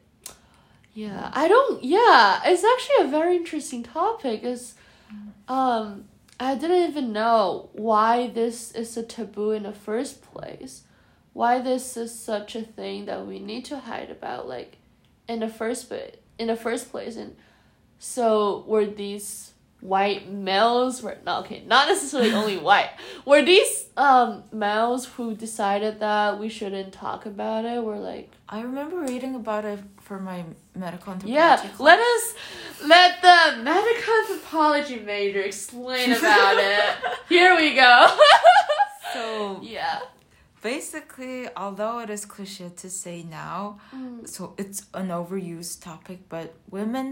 Yeah, 0.99 1.31
I 1.33 1.47
don't. 1.47 1.85
Yeah, 1.85 2.41
it's 2.45 2.65
actually 2.65 3.07
a 3.07 3.09
very 3.09 3.37
interesting 3.37 3.85
topic. 3.85 4.43
Is 4.43 4.75
um, 5.47 6.07
I 6.41 6.57
didn't 6.57 6.91
even 6.91 7.13
know 7.13 7.69
why 7.73 8.27
this 8.27 8.73
is 8.73 8.97
a 8.97 9.05
taboo 9.05 9.53
in 9.53 9.63
the 9.63 9.73
first 9.73 10.23
place. 10.23 10.83
Why 11.35 11.61
this 11.61 11.97
is 11.97 12.13
such 12.13 12.57
a 12.57 12.63
thing 12.63 13.05
that 13.07 13.25
we 13.25 13.39
need 13.39 13.65
to 13.67 13.79
hide 13.79 14.11
about, 14.11 14.49
like, 14.49 14.79
in 15.29 15.39
the 15.39 15.49
first 15.49 15.89
bit, 15.89 16.21
in 16.37 16.49
the 16.49 16.57
first 16.57 16.91
place, 16.91 17.15
and 17.15 17.37
so 18.01 18.65
were 18.67 18.85
these 18.85 19.53
white 19.79 20.29
males 20.29 21.01
were 21.01 21.19
not 21.25 21.45
okay, 21.45 21.63
not 21.65 21.87
necessarily 21.87 22.33
only 22.33 22.57
white. 22.69 22.91
Were 23.25 23.43
these 23.43 23.87
um 23.97 24.43
males 24.53 25.07
who 25.07 25.37
decided 25.37 26.01
that 26.01 26.41
we 26.41 26.49
shouldn't 26.49 26.93
talk 26.93 27.25
about 27.25 27.65
it? 27.65 27.85
Were 27.85 27.99
like. 27.99 28.33
I 28.49 28.61
remember 28.61 28.97
reading 29.01 29.35
about 29.35 29.65
it 29.65 29.81
for 30.01 30.19
my 30.19 30.45
medical 30.75 31.13
anthropology 31.13 31.33
Yeah, 31.35 31.57
class. 31.57 31.81
let 31.81 31.99
us 31.99 32.25
let 32.95 33.11
the 33.23 33.63
medical 33.63 34.15
anthropology 34.23 34.99
major 35.01 35.41
explain 35.43 36.13
about 36.13 36.57
it. 36.59 36.85
Here 37.29 37.57
we 37.57 37.75
go. 37.75 37.95
so 39.13 39.61
yeah. 39.63 40.01
basically 40.63 41.49
although 41.57 41.99
it 42.01 42.11
is 42.11 42.25
cliche 42.25 42.69
to 42.83 42.89
say 42.91 43.23
now 43.23 43.79
Mm. 43.95 44.29
so 44.29 44.55
it's 44.63 44.81
an 44.95 45.09
overused 45.09 45.83
topic 45.83 46.19
but 46.29 46.55
women 46.71 47.07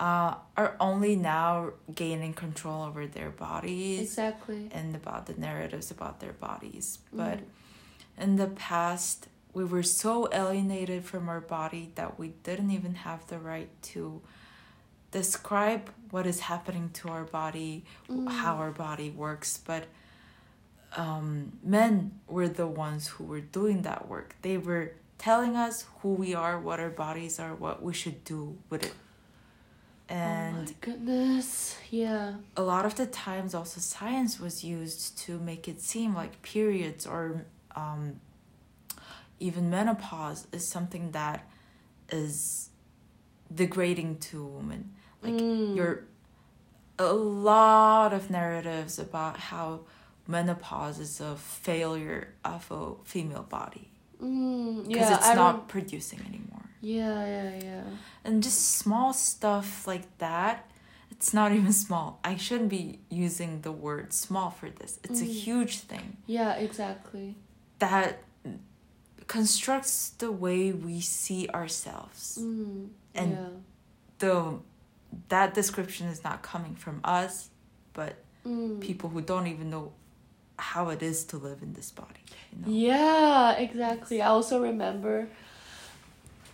uh, 0.00 0.34
are 0.56 0.72
only 0.80 1.14
now 1.16 1.70
gaining 1.94 2.34
control 2.34 2.82
over 2.88 3.06
their 3.06 3.30
bodies 3.30 4.00
Exactly. 4.00 4.68
and 4.72 4.94
about 4.96 5.26
the 5.26 5.34
narratives 5.34 5.90
about 5.96 6.18
their 6.20 6.32
bodies. 6.48 6.98
Mm. 7.12 7.16
But 7.20 7.38
in 8.24 8.34
the 8.36 8.48
past, 8.48 9.28
we 9.54 9.64
were 9.64 9.82
so 9.82 10.28
alienated 10.32 11.04
from 11.04 11.28
our 11.28 11.40
body 11.40 11.90
that 11.94 12.18
we 12.18 12.28
didn't 12.42 12.70
even 12.70 12.94
have 12.96 13.26
the 13.28 13.38
right 13.38 13.70
to 13.82 14.20
describe 15.12 15.90
what 16.10 16.26
is 16.26 16.40
happening 16.40 16.90
to 16.92 17.08
our 17.08 17.24
body, 17.24 17.84
Mm. 18.08 18.28
how 18.28 18.56
our 18.56 18.72
body 18.72 19.10
works. 19.10 19.56
But 19.58 19.84
um, 20.96 21.52
men 21.62 22.12
were 22.28 22.48
the 22.48 22.66
ones 22.66 23.08
who 23.08 23.24
were 23.24 23.40
doing 23.40 23.82
that 23.82 24.08
work. 24.08 24.36
They 24.42 24.58
were 24.58 24.92
telling 25.18 25.56
us 25.56 25.86
who 26.00 26.10
we 26.14 26.34
are, 26.34 26.58
what 26.58 26.78
our 26.80 26.90
bodies 26.90 27.38
are, 27.40 27.54
what 27.54 27.82
we 27.82 27.92
should 27.94 28.24
do 28.24 28.56
with 28.70 28.84
it. 28.84 28.94
And 30.08 30.56
oh 30.56 30.60
my 30.70 30.74
goodness. 30.80 31.78
Yeah. 31.90 32.34
a 32.56 32.62
lot 32.62 32.84
of 32.84 32.94
the 32.96 33.06
times 33.06 33.54
also 33.54 33.80
science 33.80 34.38
was 34.38 34.62
used 34.62 35.16
to 35.18 35.38
make 35.38 35.66
it 35.66 35.80
seem 35.80 36.14
like 36.14 36.42
periods 36.42 37.06
or 37.06 37.44
um, 37.74 38.20
even 39.40 39.70
menopause 39.70 40.46
is 40.52 40.66
something 40.68 41.10
that 41.12 41.46
is 42.10 42.70
degrading 43.54 44.18
to 44.18 44.42
a 44.42 44.46
woman 44.48 44.92
like 45.22 45.34
Mm. 45.34 45.76
you're 45.76 46.04
a 46.98 47.12
lot 47.12 48.12
of 48.12 48.30
narratives 48.30 48.98
about 48.98 49.36
how 49.50 49.80
menopause 50.26 50.98
is 50.98 51.20
a 51.20 51.36
failure 51.36 52.34
of 52.44 52.70
a 52.70 52.94
female 53.04 53.42
body 53.42 53.90
Mm, 54.22 54.86
because 54.86 55.10
yeah, 55.10 55.16
it's 55.16 55.26
I 55.26 55.34
not 55.34 55.54
rem- 55.56 55.66
producing 55.66 56.20
anymore 56.20 56.70
yeah, 56.80 57.26
yeah, 57.26 57.58
yeah. 57.62 57.82
and 58.24 58.42
just 58.42 58.60
small 58.78 59.12
stuff 59.12 59.86
like 59.86 60.06
that 60.18 60.70
it's 61.10 61.34
not 61.34 61.52
even 61.52 61.72
small 61.72 62.20
i 62.24 62.36
shouldn't 62.36 62.70
be 62.70 63.00
using 63.10 63.60
the 63.62 63.72
word 63.72 64.12
small 64.12 64.50
for 64.50 64.70
this 64.70 64.98
it's 65.04 65.20
a 65.20 65.24
Mm. 65.24 65.34
huge 65.44 65.78
thing 65.80 66.16
Yeah, 66.26 66.52
exactly. 66.54 67.34
that 67.80 68.22
constructs 69.26 70.10
the 70.18 70.30
way 70.30 70.72
we 70.72 71.00
see 71.00 71.48
ourselves 71.48 72.38
Mm, 72.40 72.88
And- 73.14 73.32
yeah. 73.32 73.48
the 74.18 74.58
that 75.28 75.54
description 75.54 76.08
is 76.08 76.22
not 76.24 76.42
coming 76.42 76.74
from 76.74 77.00
us 77.04 77.50
but 77.92 78.16
Mm. 78.44 78.80
people 78.80 79.08
who 79.10 79.20
don't 79.22 79.46
even 79.46 79.70
know 79.70 79.92
how 80.58 80.90
it 80.90 81.02
is 81.02 81.24
to 81.24 81.36
live 81.38 81.62
in 81.62 81.72
this 81.72 81.90
body 81.90 82.20
you 82.52 82.58
know 82.60 82.68
Yeah, 82.68 83.52
exactly. 83.66 84.20
I 84.22 84.26
also 84.26 84.60
remember 84.62 85.28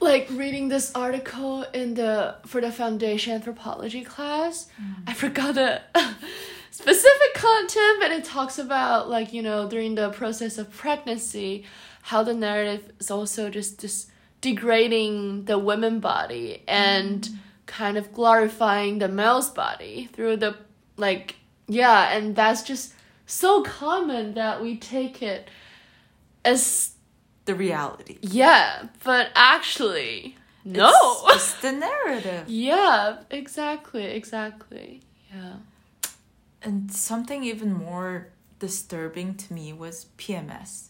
like 0.00 0.28
reading 0.30 0.68
this 0.68 0.92
article 0.94 1.62
in 1.74 1.94
the 1.94 2.37
for 2.46 2.61
the 2.61 2.72
foundation 2.72 3.35
anthropology 3.35 4.02
class. 4.02 4.66
I 5.06 5.12
forgot 5.12 5.54
the 5.56 5.83
specific 6.70 7.33
content, 7.35 8.00
but 8.00 8.11
it 8.11 8.24
talks 8.24 8.59
about 8.59 9.11
like, 9.11 9.33
you 9.35 9.42
know, 9.42 9.68
during 9.68 9.94
the 9.96 10.09
process 10.11 10.56
of 10.59 10.70
pregnancy, 10.70 11.64
how 12.02 12.22
the 12.22 12.34
narrative 12.34 12.92
is 12.98 13.10
also 13.10 13.50
just 13.50 13.80
just 13.80 14.10
degrading 14.40 15.44
the 15.44 15.58
women 15.58 16.00
body 16.00 16.62
and 16.66 17.22
mm. 17.22 17.36
kind 17.66 17.98
of 17.98 18.12
glorifying 18.12 18.98
the 18.98 19.08
male's 19.08 19.50
body 19.50 20.08
through 20.12 20.36
the 20.36 20.56
like 20.96 21.36
yeah, 21.66 22.16
and 22.16 22.34
that's 22.34 22.62
just 22.62 22.94
so 23.26 23.62
common 23.62 24.34
that 24.34 24.60
we 24.60 24.76
take 24.76 25.22
it 25.22 25.48
as 26.44 26.94
the 27.44 27.54
reality 27.54 28.18
yeah, 28.22 28.88
but 29.04 29.30
actually 29.34 30.36
no. 30.64 30.90
it's, 30.90 31.24
it's 31.34 31.60
the 31.60 31.72
narrative 31.72 32.44
yeah, 32.48 33.18
exactly, 33.30 34.04
exactly. 34.04 35.02
Yeah. 35.32 35.54
and 36.62 36.92
something 36.92 37.44
even 37.44 37.72
more 37.72 38.28
disturbing 38.58 39.34
to 39.36 39.52
me 39.52 39.72
was 39.72 40.06
pms 40.18 40.89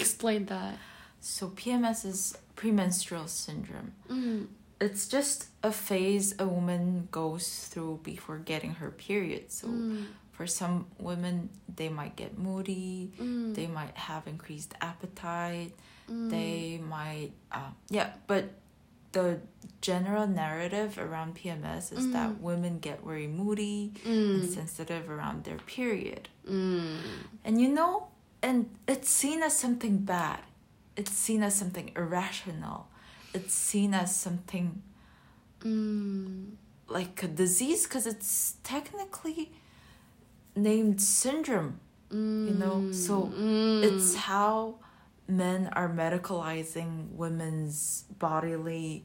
Explain 0.00 0.46
that. 0.46 0.74
so 1.20 1.48
pms 1.48 2.04
is 2.04 2.20
premenstrual 2.56 3.26
syndrome 3.26 3.92
Mm. 4.08 4.46
it's 4.80 5.08
just 5.08 5.46
a 5.62 5.72
phase 5.72 6.34
a 6.38 6.46
woman 6.46 7.08
goes 7.10 7.66
through 7.70 8.00
before 8.04 8.38
getting 8.38 8.74
her 8.80 8.90
period. 8.90 9.50
So 9.50 9.66
Mm. 9.66 10.06
for 10.32 10.46
some 10.46 10.86
women, 11.00 11.48
they 11.78 11.88
might 11.88 12.14
get 12.14 12.38
moody, 12.38 13.10
Mm. 13.18 13.54
they 13.56 13.66
might 13.66 13.96
have 14.08 14.28
increased 14.28 14.72
appetite, 14.80 15.72
Mm. 16.08 16.30
they 16.30 16.78
might, 16.78 17.32
uh, 17.50 17.70
yeah, 17.90 18.12
but 18.28 18.44
the 19.12 19.40
general 19.80 20.26
narrative 20.28 20.96
around 20.98 21.34
PMS 21.34 21.90
is 21.90 22.12
that 22.12 22.30
Mm. 22.30 22.40
women 22.40 22.78
get 22.78 23.02
very 23.02 23.26
moody 23.26 23.92
Mm. 24.04 24.42
and 24.42 24.50
sensitive 24.58 25.10
around 25.10 25.42
their 25.44 25.58
period. 25.58 26.28
Mm. 26.46 26.98
And 27.44 27.60
you 27.60 27.68
know, 27.68 28.07
and 28.42 28.70
it's 28.86 29.10
seen 29.10 29.42
as 29.42 29.56
something 29.58 29.98
bad. 29.98 30.40
It's 30.96 31.12
seen 31.12 31.42
as 31.42 31.54
something 31.54 31.92
irrational. 31.96 32.88
It's 33.34 33.54
seen 33.54 33.94
as 33.94 34.14
something 34.16 34.82
Mm. 35.60 36.52
like 36.88 37.22
a 37.22 37.28
disease 37.28 37.84
because 37.84 38.06
it's 38.06 38.54
technically 38.62 39.50
named 40.54 41.00
syndrome. 41.02 41.80
Mm. 42.10 42.58
know, 42.58 42.92
so 42.92 43.26
Mm. 43.26 43.82
It's 43.84 44.14
how 44.14 44.76
men 45.26 45.68
are 45.74 45.88
medicalizing 45.90 47.10
women's 47.12 48.04
bodily 48.18 49.04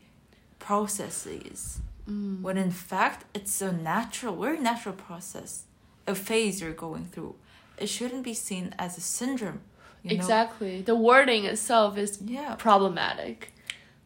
processes 0.59 1.81
Mm. 2.07 2.41
when 2.41 2.57
in 2.57 2.71
fact 2.71 3.25
it's 3.33 3.61
a 3.61 3.71
natural, 3.73 4.35
very 4.39 4.59
natural 4.59 4.95
process, 4.95 5.65
a 6.07 6.15
phase 6.15 6.61
you're 6.61 6.73
going 6.87 7.05
through. 7.05 7.35
It 7.83 7.89
shouldn't 7.89 8.23
be 8.23 8.33
seen 8.33 8.73
as 8.79 8.97
a 8.97 9.01
syndrome. 9.01 9.59
You 10.03 10.11
know? 10.11 10.15
exactly. 10.15 10.81
The 10.81 10.95
wording 10.95 11.43
itself 11.45 11.97
is 11.97 12.19
Yeah. 12.23 12.55
problematic. 12.55 13.53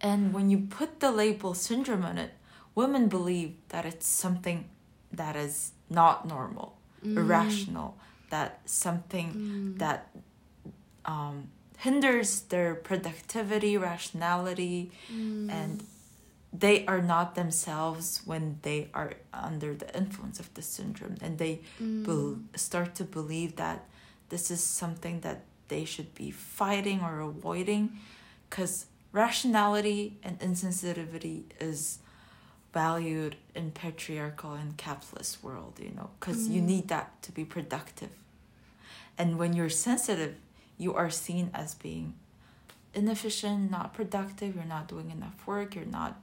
And 0.02 0.34
when 0.34 0.50
you 0.50 0.60
put 0.80 1.00
the 1.00 1.12
label 1.12 1.54
syndrome 1.54 2.04
on 2.04 2.18
it, 2.18 2.32
women 2.74 3.08
believe 3.08 3.54
that 3.70 3.86
it's 3.86 4.08
something 4.08 4.66
that 5.12 5.36
is 5.36 5.72
not 5.90 6.28
normal, 6.28 6.78
Mm. 7.04 7.18
irrational, 7.18 7.98
that 8.30 8.50
something 8.66 9.30
Mm. 9.34 9.78
that 9.80 10.10
um, 11.06 11.48
hinders 11.78 12.42
their 12.54 12.76
productivity, 12.76 13.78
rationality, 13.78 14.92
Mm. 15.10 15.50
and 15.50 15.84
they 16.54 16.86
are 16.86 17.02
not 17.02 17.36
themselves 17.36 18.22
when 18.26 18.60
they 18.62 18.90
are 18.94 19.14
under 19.34 19.74
the 19.76 19.96
influence 19.96 20.40
of 20.40 20.54
the 20.54 20.62
syndrome. 20.62 21.16
And 21.22 21.38
they 21.38 21.62
Mm. 21.80 22.04
bel 22.06 22.40
start 22.56 22.96
to 22.96 23.04
believe 23.04 23.56
that 23.58 23.80
this 24.30 24.50
is 24.52 24.64
something 24.64 25.22
that 25.22 25.40
they 25.68 25.84
should 25.86 26.14
be 26.16 26.32
fighting 26.32 27.02
or 27.02 27.20
avoiding 27.20 27.98
because 28.50 28.86
rationality 29.12 30.18
and 30.24 30.40
insensitivity 30.40 31.44
is 31.60 32.00
valued 32.74 33.36
in 33.56 33.72
patriarchal 33.72 34.54
and 34.54 34.78
capitalist 34.78 35.44
world 35.44 35.74
you 35.82 35.92
know 35.98 36.10
because 36.20 36.48
you 36.48 36.62
Mm. 36.62 36.66
need 36.74 36.88
that 36.90 37.08
to 37.24 37.32
be 37.32 37.44
productive 37.44 38.12
and 39.18 39.38
when 39.40 39.54
you're 39.54 39.70
sensitive 39.90 40.36
you 40.78 40.94
are 40.94 41.10
seen 41.10 41.50
as 41.54 41.74
being 41.76 42.14
inefficient 42.94 43.72
not 43.72 43.94
productive 43.94 44.56
you're 44.56 44.66
not 44.78 44.88
doing 44.88 45.10
enough 45.12 45.38
work 45.48 45.76
you're 45.76 45.86
not 46.02 46.20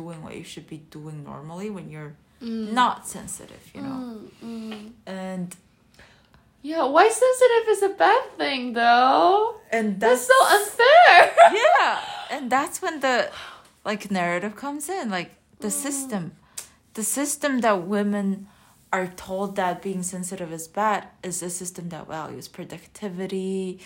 doing 0.00 0.18
what 0.24 0.34
you 0.40 0.44
should 0.52 0.66
be 0.74 0.80
doing 0.98 1.18
normally 1.32 1.68
when 1.76 1.86
you're 1.94 2.14
Mm. 2.42 2.72
not 2.82 2.98
sensitive 3.16 3.64
you 3.74 3.80
know 3.86 3.98
Mm. 4.04 4.18
Mm. 4.44 4.92
and 5.24 5.48
Yeah, 6.62 6.84
why 6.94 7.04
sensitive 7.08 7.64
is 7.74 7.82
a 7.90 7.92
bad 8.04 8.24
thing 8.40 8.72
though? 8.74 9.60
and 9.76 9.86
That's 10.02 10.26
so 10.32 10.38
unfair. 10.56 11.20
yeah 11.64 11.90
and 12.34 12.50
that's 12.54 12.76
when 12.82 13.00
the 13.00 13.16
like 13.84 14.10
narrative 14.10 14.54
comes 14.64 14.88
in 14.98 15.04
like 15.18 15.30
the 15.60 15.70
system 15.70 16.22
the 16.98 17.04
system 17.04 17.60
that 17.60 17.76
women 17.96 18.48
are 18.96 19.06
told 19.28 19.48
that 19.56 19.80
being 19.82 20.02
sensitive 20.02 20.50
is 20.58 20.66
bad 20.68 21.00
is 21.22 21.42
a 21.42 21.50
system 21.50 21.88
that 21.94 22.04
values 22.08 22.48
productivity 22.48 23.78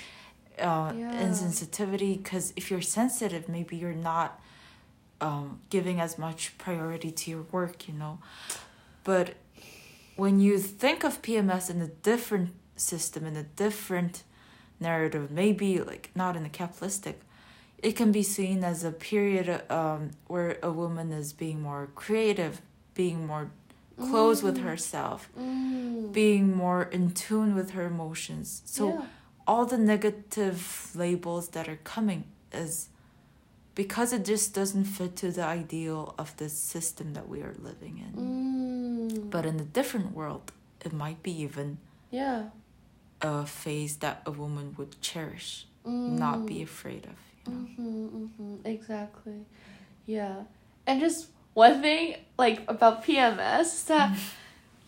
uh, 0.58 0.92
Yeah. 1.02 1.22
insensitivity 1.26 2.12
because 2.22 2.52
if 2.56 2.64
you're 2.70 2.82
sensitive 3.00 3.44
maybe 3.48 3.76
you're 3.76 4.02
not 4.12 4.39
um, 5.20 5.60
giving 5.70 6.00
as 6.00 6.18
much 6.18 6.56
priority 6.58 7.10
to 7.10 7.30
your 7.30 7.42
work 7.52 7.86
you 7.88 7.94
know 7.94 8.18
but 9.04 9.34
when 10.16 10.40
you 10.40 10.58
think 10.58 11.04
of 11.04 11.22
pms 11.22 11.70
in 11.70 11.80
a 11.82 11.86
different 11.88 12.50
system 12.76 13.24
in 13.26 13.36
a 13.36 13.42
different 13.42 14.22
narrative 14.78 15.30
maybe 15.30 15.80
like 15.80 16.10
not 16.14 16.36
in 16.36 16.44
a 16.46 16.48
capitalistic 16.48 17.20
it 17.82 17.92
can 17.96 18.12
be 18.12 18.22
seen 18.22 18.62
as 18.64 18.84
a 18.84 18.92
period 18.92 19.62
um, 19.70 20.10
where 20.26 20.58
a 20.62 20.70
woman 20.70 21.12
is 21.12 21.32
being 21.32 21.60
more 21.62 21.88
creative 21.94 22.60
being 22.94 23.26
more 23.26 23.50
close 23.98 24.42
with 24.42 24.56
Mm. 24.58 24.62
herself 24.62 25.28
Mm. 25.38 26.12
being 26.12 26.56
more 26.56 26.82
in 26.84 27.10
tune 27.12 27.54
with 27.54 27.70
her 27.72 27.84
emotions 27.86 28.62
so 28.64 28.88
Yeah. 28.88 29.02
all 29.46 29.66
the 29.66 29.78
negative 29.78 30.90
labels 30.94 31.48
that 31.48 31.68
are 31.68 31.78
coming 31.84 32.24
is 32.52 32.88
because 33.82 34.12
it 34.12 34.24
just 34.26 34.52
doesn't 34.60 34.84
fit 34.84 35.12
to 35.16 35.28
the 35.38 35.42
ideal 35.60 36.14
of 36.22 36.36
the 36.36 36.48
system 36.50 37.14
that 37.16 37.26
we 37.32 37.38
are 37.40 37.54
living 37.68 37.96
in. 38.04 38.12
Mm. 38.20 39.30
But 39.30 39.46
in 39.46 39.56
a 39.58 39.68
different 39.78 40.12
world, 40.12 40.52
it 40.84 40.92
might 40.92 41.22
be 41.22 41.32
even 41.46 41.78
yeah. 42.10 42.40
a 43.22 43.46
phase 43.46 43.96
that 44.04 44.16
a 44.26 44.32
woman 44.42 44.74
would 44.76 45.00
cherish, 45.00 45.50
not 45.84 46.44
be 46.44 46.56
Mm. 46.56 46.68
afraid 46.70 47.04
of. 47.12 47.18
You 47.46 47.52
know? 47.52 47.58
Mm-hmm, 47.58 48.06
mm-hmm, 48.18 48.54
exactly. 48.74 49.40
Yeah. 50.04 50.36
And 50.86 51.00
just 51.00 51.28
one 51.54 51.80
thing 51.80 52.04
like 52.44 52.58
about 52.74 52.94
PMS 53.04 53.86
that 53.86 54.08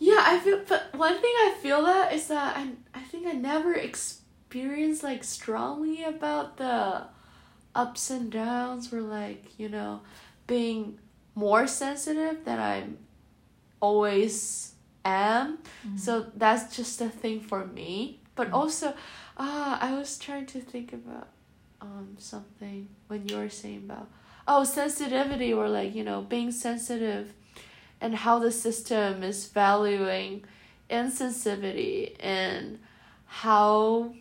yeah, 0.09 0.21
I 0.31 0.37
feel 0.43 0.59
but 0.71 0.81
one 1.07 1.17
thing 1.23 1.35
I 1.47 1.51
feel 1.63 1.81
that 1.91 2.13
is 2.13 2.27
that 2.27 2.49
I 2.61 2.63
I 2.93 3.01
think 3.09 3.25
I 3.25 3.33
never 3.51 3.73
experienced 3.73 5.01
like 5.09 5.23
strongly 5.23 6.03
about 6.13 6.57
the 6.57 6.75
ups 7.75 8.09
and 8.09 8.31
downs 8.31 8.91
were 8.91 9.01
like, 9.01 9.57
you 9.59 9.69
know, 9.69 10.01
being 10.47 10.99
more 11.35 11.67
sensitive 11.67 12.45
than 12.45 12.59
I 12.59 12.83
always 13.81 14.73
am. 15.05 15.59
So 15.95 16.27
that's 16.35 16.75
just 16.75 17.01
a 17.01 17.09
thing 17.09 17.39
for 17.41 17.65
me. 17.65 18.19
But 18.35 18.49
Mm. 18.49 18.53
also, 18.53 18.93
ah, 19.37 19.77
I 19.81 19.93
was 19.93 20.17
trying 20.17 20.45
to 20.47 20.59
think 20.61 20.93
about 20.93 21.27
um 21.81 22.15
something 22.17 22.87
when 23.07 23.27
you 23.27 23.35
were 23.35 23.49
saying 23.49 23.83
about 23.89 24.07
oh 24.47 24.63
sensitivity 24.63 25.51
or 25.53 25.67
like 25.67 25.93
you 25.93 26.03
know 26.03 26.21
being 26.21 26.49
sensitive 26.51 27.33
and 27.99 28.15
how 28.15 28.39
the 28.39 28.51
system 28.51 29.21
is 29.23 29.47
valuing 29.47 30.43
insensitivity 30.89 32.15
and 32.21 32.79
how 33.25 34.13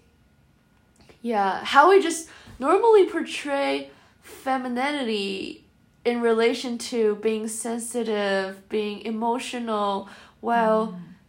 yeah 1.22 1.64
how 1.64 1.88
we 1.90 2.03
just 2.03 2.28
normally 2.66 3.04
portray 3.06 3.90
femininity 4.20 5.64
in 6.04 6.16
relation 6.20 6.72
to 6.78 7.16
being 7.16 7.44
sensitive 7.48 8.46
being 8.68 8.96
emotional 9.14 10.08
well 10.40 10.80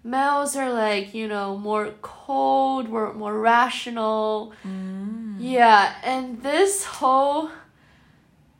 males 0.04 0.52
are 0.56 0.72
like 0.86 1.14
you 1.20 1.28
know 1.34 1.58
more 1.58 1.88
cold 2.02 2.84
more, 2.90 3.14
more 3.14 3.38
rational 3.40 4.54
Mm. 4.66 5.36
yeah, 5.40 5.96
and 6.04 6.42
this 6.44 6.84
whole 6.98 7.50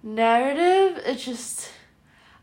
narrative, 0.02 1.02
it 1.06 1.16
just 1.18 1.70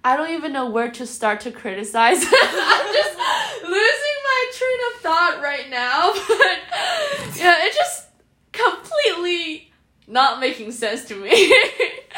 I 0.02 0.16
don't 0.16 0.30
even 0.30 0.52
know 0.52 0.68
where 0.70 0.90
to 0.92 1.04
start 1.06 1.40
to 1.40 1.50
criticize. 1.50 2.22
It. 2.22 2.28
I'm 2.32 2.92
just 3.00 3.16
losing 3.62 4.18
my 4.30 4.40
train 4.58 4.80
of 4.88 5.00
thought 5.02 5.40
right 5.42 5.68
now, 5.70 6.12
but 6.28 7.36
yeah, 7.38 7.66
it 7.66 7.74
just 7.74 7.99
not 10.11 10.40
making 10.40 10.72
sense 10.72 11.04
to 11.06 11.14
me. 11.14 11.30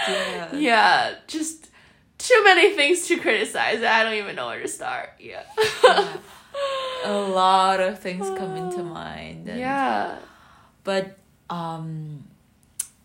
Yeah. 0.08 0.54
yeah, 0.68 1.14
just 1.26 1.68
too 2.18 2.40
many 2.44 2.74
things 2.74 3.06
to 3.08 3.18
criticize. 3.18 3.82
I 3.82 4.02
don't 4.04 4.14
even 4.14 4.34
know 4.36 4.46
where 4.46 4.60
to 4.62 4.68
start. 4.68 5.10
Yeah. 5.20 5.42
Yeah. 5.84 6.16
A 7.04 7.12
lot 7.12 7.80
of 7.80 7.98
things 7.98 8.28
come 8.38 8.56
into 8.56 8.82
mind. 9.02 9.48
and- 9.48 9.58
yeah. 9.58 10.18
But 10.84 11.18
um 11.50 12.24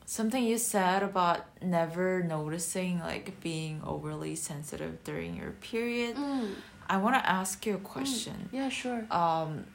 something 0.05 0.43
you 0.43 0.57
said 0.57 1.03
about 1.03 1.45
never 1.61 2.23
noticing 2.23 2.99
like 2.99 3.39
being 3.41 3.81
overly 3.85 4.35
sensitive 4.35 5.03
during 5.03 5.35
your 5.35 5.51
period. 5.51 6.15
Mm. 6.15 6.51
I 6.89 6.97
want 6.97 7.15
to 7.15 7.29
ask 7.29 7.65
you 7.65 7.75
a 7.75 7.79
question. 7.79 8.49
Yeah, 8.51 8.69
sure. 8.69 9.05
Um 9.11 9.65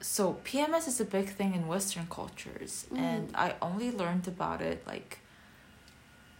so 0.00 0.36
PMS 0.44 0.88
is 0.88 1.00
a 1.00 1.04
big 1.04 1.28
thing 1.28 1.54
in 1.54 1.66
western 1.68 2.06
cultures 2.08 2.86
Mm. 2.92 2.98
and 2.98 3.24
I 3.34 3.54
only 3.60 3.90
learned 3.90 4.26
about 4.28 4.60
it 4.60 4.86
like 4.86 5.18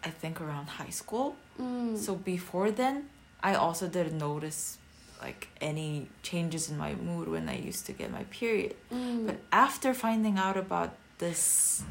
I 0.03 0.09
think 0.11 0.41
around 0.41 0.67
high 0.81 0.91
school. 0.91 1.37
Mm. 1.61 1.97
So 1.99 2.15
before 2.15 2.71
then, 2.71 3.11
I 3.43 3.55
also 3.55 3.87
didn't 3.87 4.17
notice 4.19 4.79
like 5.21 5.49
any 5.61 6.09
changes 6.23 6.71
in 6.71 6.79
my 6.79 6.95
mood 6.95 7.29
when 7.29 7.49
I 7.51 7.59
used 7.69 7.85
to 7.87 7.93
get 7.93 8.11
my 8.11 8.25
period. 8.31 8.75
Mm. 8.91 9.27
But 9.27 9.37
after 9.53 9.93
finding 9.93 10.39
out 10.39 10.57
about 10.57 10.91
this 11.19 11.83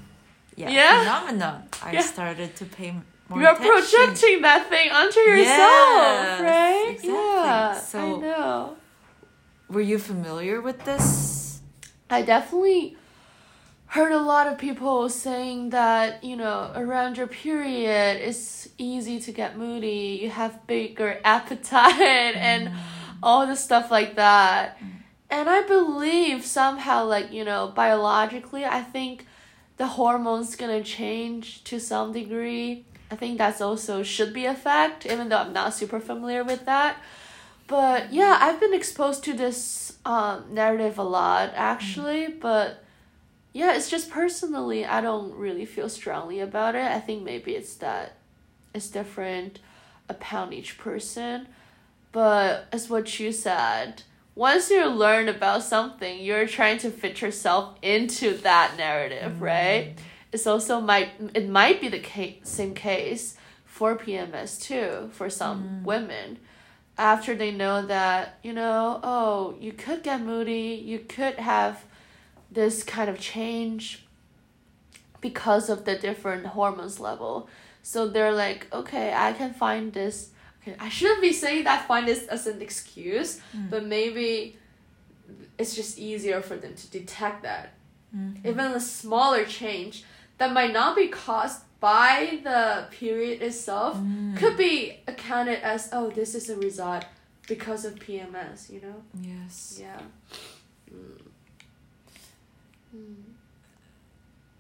yeah, 0.56 0.70
Yeah. 0.70 1.00
phenomenon, 1.00 1.70
I 1.84 1.92
Yeah. 1.94 2.02
started 2.02 2.56
to 2.56 2.66
pay 2.66 2.92
more 3.30 3.40
You're 3.42 3.54
attention. 3.54 3.72
projecting 3.76 4.42
that 4.42 4.68
thing 4.70 4.90
onto 4.92 5.20
yourself, 5.20 5.94
Yes, 6.02 6.42
right? 6.42 6.88
exactly. 6.90 7.14
Yeah, 7.14 7.76
I 7.78 7.80
So- 7.80 8.18
know. 8.18 8.76
Were 9.70 9.82
you 9.92 10.00
familiar 10.00 10.60
with 10.62 10.84
this? 10.84 11.49
I 12.10 12.22
definitely 12.24 12.98
heard 13.90 14.12
a 14.12 14.20
lot 14.20 14.48
of 14.48 14.58
people 14.58 15.10
saying 15.10 15.72
that, 15.72 16.24
you 16.24 16.36
know, 16.36 16.72
around 16.76 17.18
your 17.18 17.28
period 17.28 18.18
it's 18.18 18.70
easy 18.78 19.20
to 19.20 19.32
get 19.32 19.58
moody, 19.58 20.20
you 20.22 20.30
have 20.30 20.66
bigger 20.68 21.20
appetite 21.26 22.36
and 22.36 22.70
mm. 22.70 22.78
all 23.24 23.48
the 23.48 23.56
stuff 23.56 23.90
like 23.90 24.16
that. 24.16 24.80
Mm. 24.80 24.90
And 25.32 25.50
I 25.50 25.62
believe 25.64 26.46
somehow 26.46 27.06
like, 27.06 27.32
you 27.32 27.44
know, 27.44 27.72
biologically 27.76 28.66
I 28.66 28.82
think 28.82 29.26
the 29.78 29.88
hormones 29.88 30.56
gonna 30.56 30.84
change 30.84 31.64
to 31.66 31.80
some 31.80 32.12
degree. 32.12 32.86
I 33.12 33.16
think 33.16 33.40
that's 33.40 33.62
also 33.62 34.04
should 34.04 34.34
be 34.34 34.46
a 34.46 34.54
fact, 34.54 35.06
even 35.08 35.30
though 35.30 35.38
I'm 35.38 35.54
not 35.54 35.74
super 35.74 36.00
familiar 36.00 36.44
with 36.44 36.66
that. 36.66 36.98
But 37.70 38.12
yeah, 38.12 38.40
I've 38.42 38.60
been 38.60 38.74
exposed 38.74 39.24
to 39.26 39.34
this 39.34 39.98
um, 40.04 40.46
narrative 40.52 40.98
a 40.98 41.04
lot 41.04 41.52
actually, 41.56 42.26
mm-hmm. 42.26 42.40
but 42.40 42.84
yeah, 43.54 43.76
it's 43.76 43.92
just 43.92 44.10
personally 44.10 44.86
I 44.86 45.02
don't 45.02 45.34
really 45.36 45.66
feel 45.66 45.88
strongly 45.88 46.40
about 46.40 46.74
it. 46.74 46.84
I 46.84 47.00
think 47.00 47.24
maybe 47.24 47.56
it's 47.56 47.76
that 47.76 48.18
it's 48.74 48.90
different 48.90 49.60
upon 50.10 50.52
each 50.52 50.80
person. 50.80 51.48
But 52.12 52.66
as 52.72 52.90
what 52.90 53.20
you 53.20 53.32
said, 53.32 54.02
once 54.34 54.72
you 54.72 54.88
learn 54.88 55.30
about 55.30 55.62
something, 55.62 56.20
you're 56.20 56.48
trying 56.48 56.80
to 56.80 56.90
fit 56.90 57.22
yourself 57.22 57.76
into 57.84 58.36
that 58.38 58.78
narrative, 58.78 59.34
mm-hmm. 59.34 59.44
right? 59.44 59.96
It's 60.32 60.48
also 60.48 60.82
might 60.82 61.10
it 61.36 61.48
might 61.48 61.82
be 61.82 61.88
the 61.88 62.00
case, 62.00 62.38
same 62.44 62.74
case 62.74 63.38
for 63.66 63.96
PMS 63.96 64.60
too 64.60 65.12
for 65.14 65.30
some 65.30 65.64
mm-hmm. 65.64 65.84
women. 65.84 66.40
After 67.00 67.34
they 67.34 67.52
know 67.52 67.86
that 67.86 68.40
you 68.44 68.52
know, 68.52 69.00
oh, 69.02 69.56
you 69.60 69.72
could 69.72 70.04
get 70.04 70.22
moody, 70.22 70.84
you 70.86 71.00
could 71.00 71.36
have 71.36 71.86
this 72.52 72.84
kind 72.84 73.10
of 73.10 73.18
change 73.20 74.06
because 75.22 75.70
of 75.70 75.86
the 75.86 75.96
different 75.96 76.46
hormones 76.46 77.00
level. 77.00 77.48
So 77.84 78.08
they're 78.08 78.34
like, 78.34 78.68
okay, 78.74 79.14
I 79.16 79.32
can 79.32 79.54
find 79.54 79.94
this. 79.94 80.32
Okay, 80.62 80.76
I 80.80 80.90
shouldn't 80.90 81.22
be 81.22 81.32
saying 81.32 81.64
that 81.64 81.88
find 81.88 82.06
this 82.06 82.28
as 82.28 82.48
an 82.48 82.62
excuse, 82.62 83.40
mm. 83.56 83.70
but 83.70 83.86
maybe 83.86 84.58
it's 85.58 85.76
just 85.76 85.98
easier 85.98 86.42
for 86.42 86.58
them 86.58 86.76
to 86.76 86.92
detect 86.92 87.44
that. 87.44 87.74
Mm-hmm. 88.16 88.48
Even 88.48 88.66
a 88.72 88.80
smaller 88.80 89.46
change 89.46 90.04
that 90.38 90.52
might 90.52 90.74
not 90.74 90.96
be 90.96 91.08
caused 91.08 91.62
by 91.80 92.40
the 92.44 92.86
period 92.92 93.42
itself 93.42 93.98
could 94.38 94.58
be 94.58 94.98
accounted 95.08 95.60
as, 95.62 95.90
oh, 95.94 96.10
this 96.10 96.36
is 96.36 96.50
a 96.50 96.56
result 96.58 97.06
because 97.48 97.86
of 97.86 97.96
PMS, 97.96 98.70
you 98.70 98.82
know? 98.82 99.02
Yes. 99.22 99.78
Yeah. 99.82 100.00
Mm. 100.94 101.22
Mm. 102.96 103.16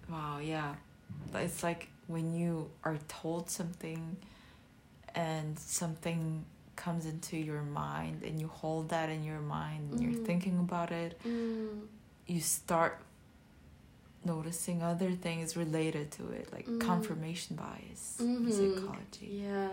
Wow, 0.09 0.39
yeah. 0.41 0.75
It's 1.35 1.61
like 1.63 1.89
when 2.07 2.33
you 2.33 2.69
are 2.83 2.97
told 3.07 3.49
something 3.49 4.17
and 5.15 5.57
something 5.59 6.45
comes 6.75 7.05
into 7.05 7.37
your 7.37 7.61
mind 7.63 8.23
and 8.23 8.39
you 8.39 8.47
hold 8.47 8.89
that 8.89 9.09
in 9.09 9.23
your 9.23 9.41
mind 9.41 9.91
and 9.91 10.01
you're 10.01 10.13
Mhm. 10.21 10.25
thinking 10.25 10.57
about 10.59 10.91
it, 10.91 11.19
Mm. 11.25 11.87
you 12.27 12.39
start 12.41 13.01
noticing 14.25 14.81
other 14.83 15.11
things 15.11 15.55
related 15.57 16.11
to 16.11 16.29
it, 16.31 16.51
like 16.51 16.67
Mm. 16.67 16.79
confirmation 16.81 17.55
bias 17.55 18.15
in 18.19 18.45
Mhm. 18.45 18.51
psychology. 18.51 19.29
Yeah. 19.45 19.69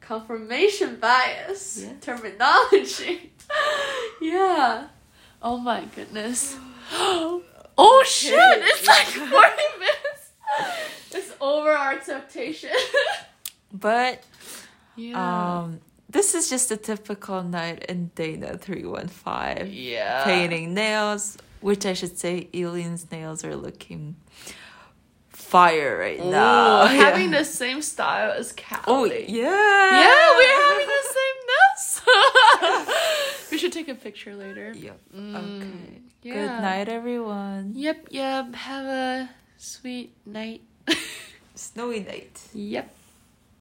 Confirmation 0.00 0.96
bias 1.00 1.78
Yes. 1.82 1.92
terminology. 2.00 3.32
yeah. 4.20 4.88
Oh 5.42 5.58
my 5.58 5.84
goodness. 5.96 6.56
oh 6.92 8.04
shit! 8.06 8.34
It's 8.70 8.86
like 8.86 9.06
40 9.06 9.62
minutes. 9.78 10.22
It's 11.12 11.32
over 11.40 11.70
our 11.70 11.92
expectation. 11.92 12.70
But 13.72 14.22
yeah. 14.94 15.18
um 15.62 15.80
this 16.08 16.34
is 16.36 16.48
just 16.48 16.70
a 16.70 16.76
typical 16.76 17.42
night 17.42 17.84
in 17.88 18.12
Dana 18.14 18.56
315. 18.56 19.72
yeah. 19.72 20.22
painting 20.24 20.74
nails, 20.74 21.36
which 21.64 21.86
I 21.86 21.94
should 21.94 22.18
say, 22.18 22.50
Eileen's 22.52 23.10
nails 23.10 23.42
are 23.42 23.56
looking 23.56 24.16
fire 25.30 25.98
right 25.98 26.20
Ooh, 26.20 26.30
now. 26.30 26.84
having 27.04 27.32
yeah. 27.32 27.38
the 27.38 27.44
same 27.46 27.80
style 27.80 28.32
as 28.32 28.52
Callie. 28.52 28.84
Oh 28.86 29.04
yeah. 29.06 30.00
Yeah, 30.04 30.26
we're 30.36 30.60
having 30.68 30.86
the 30.86 31.04
same 31.18 31.38
nails. 31.50 33.48
we 33.50 33.56
should 33.56 33.72
take 33.72 33.88
a 33.88 33.94
picture 33.94 34.34
later. 34.36 34.72
Yep. 34.76 35.00
Mm, 35.16 35.36
Okay. 35.36 36.00
Yeah. 36.22 36.34
Good 36.34 36.60
night, 36.60 36.88
everyone. 36.90 37.72
Yep, 37.74 38.08
yep. 38.10 38.54
Have 38.54 38.84
a 38.84 39.30
sweet 39.56 40.12
night. 40.26 40.60
Snowy 41.54 42.00
night. 42.00 42.42
Yep. 42.52 42.94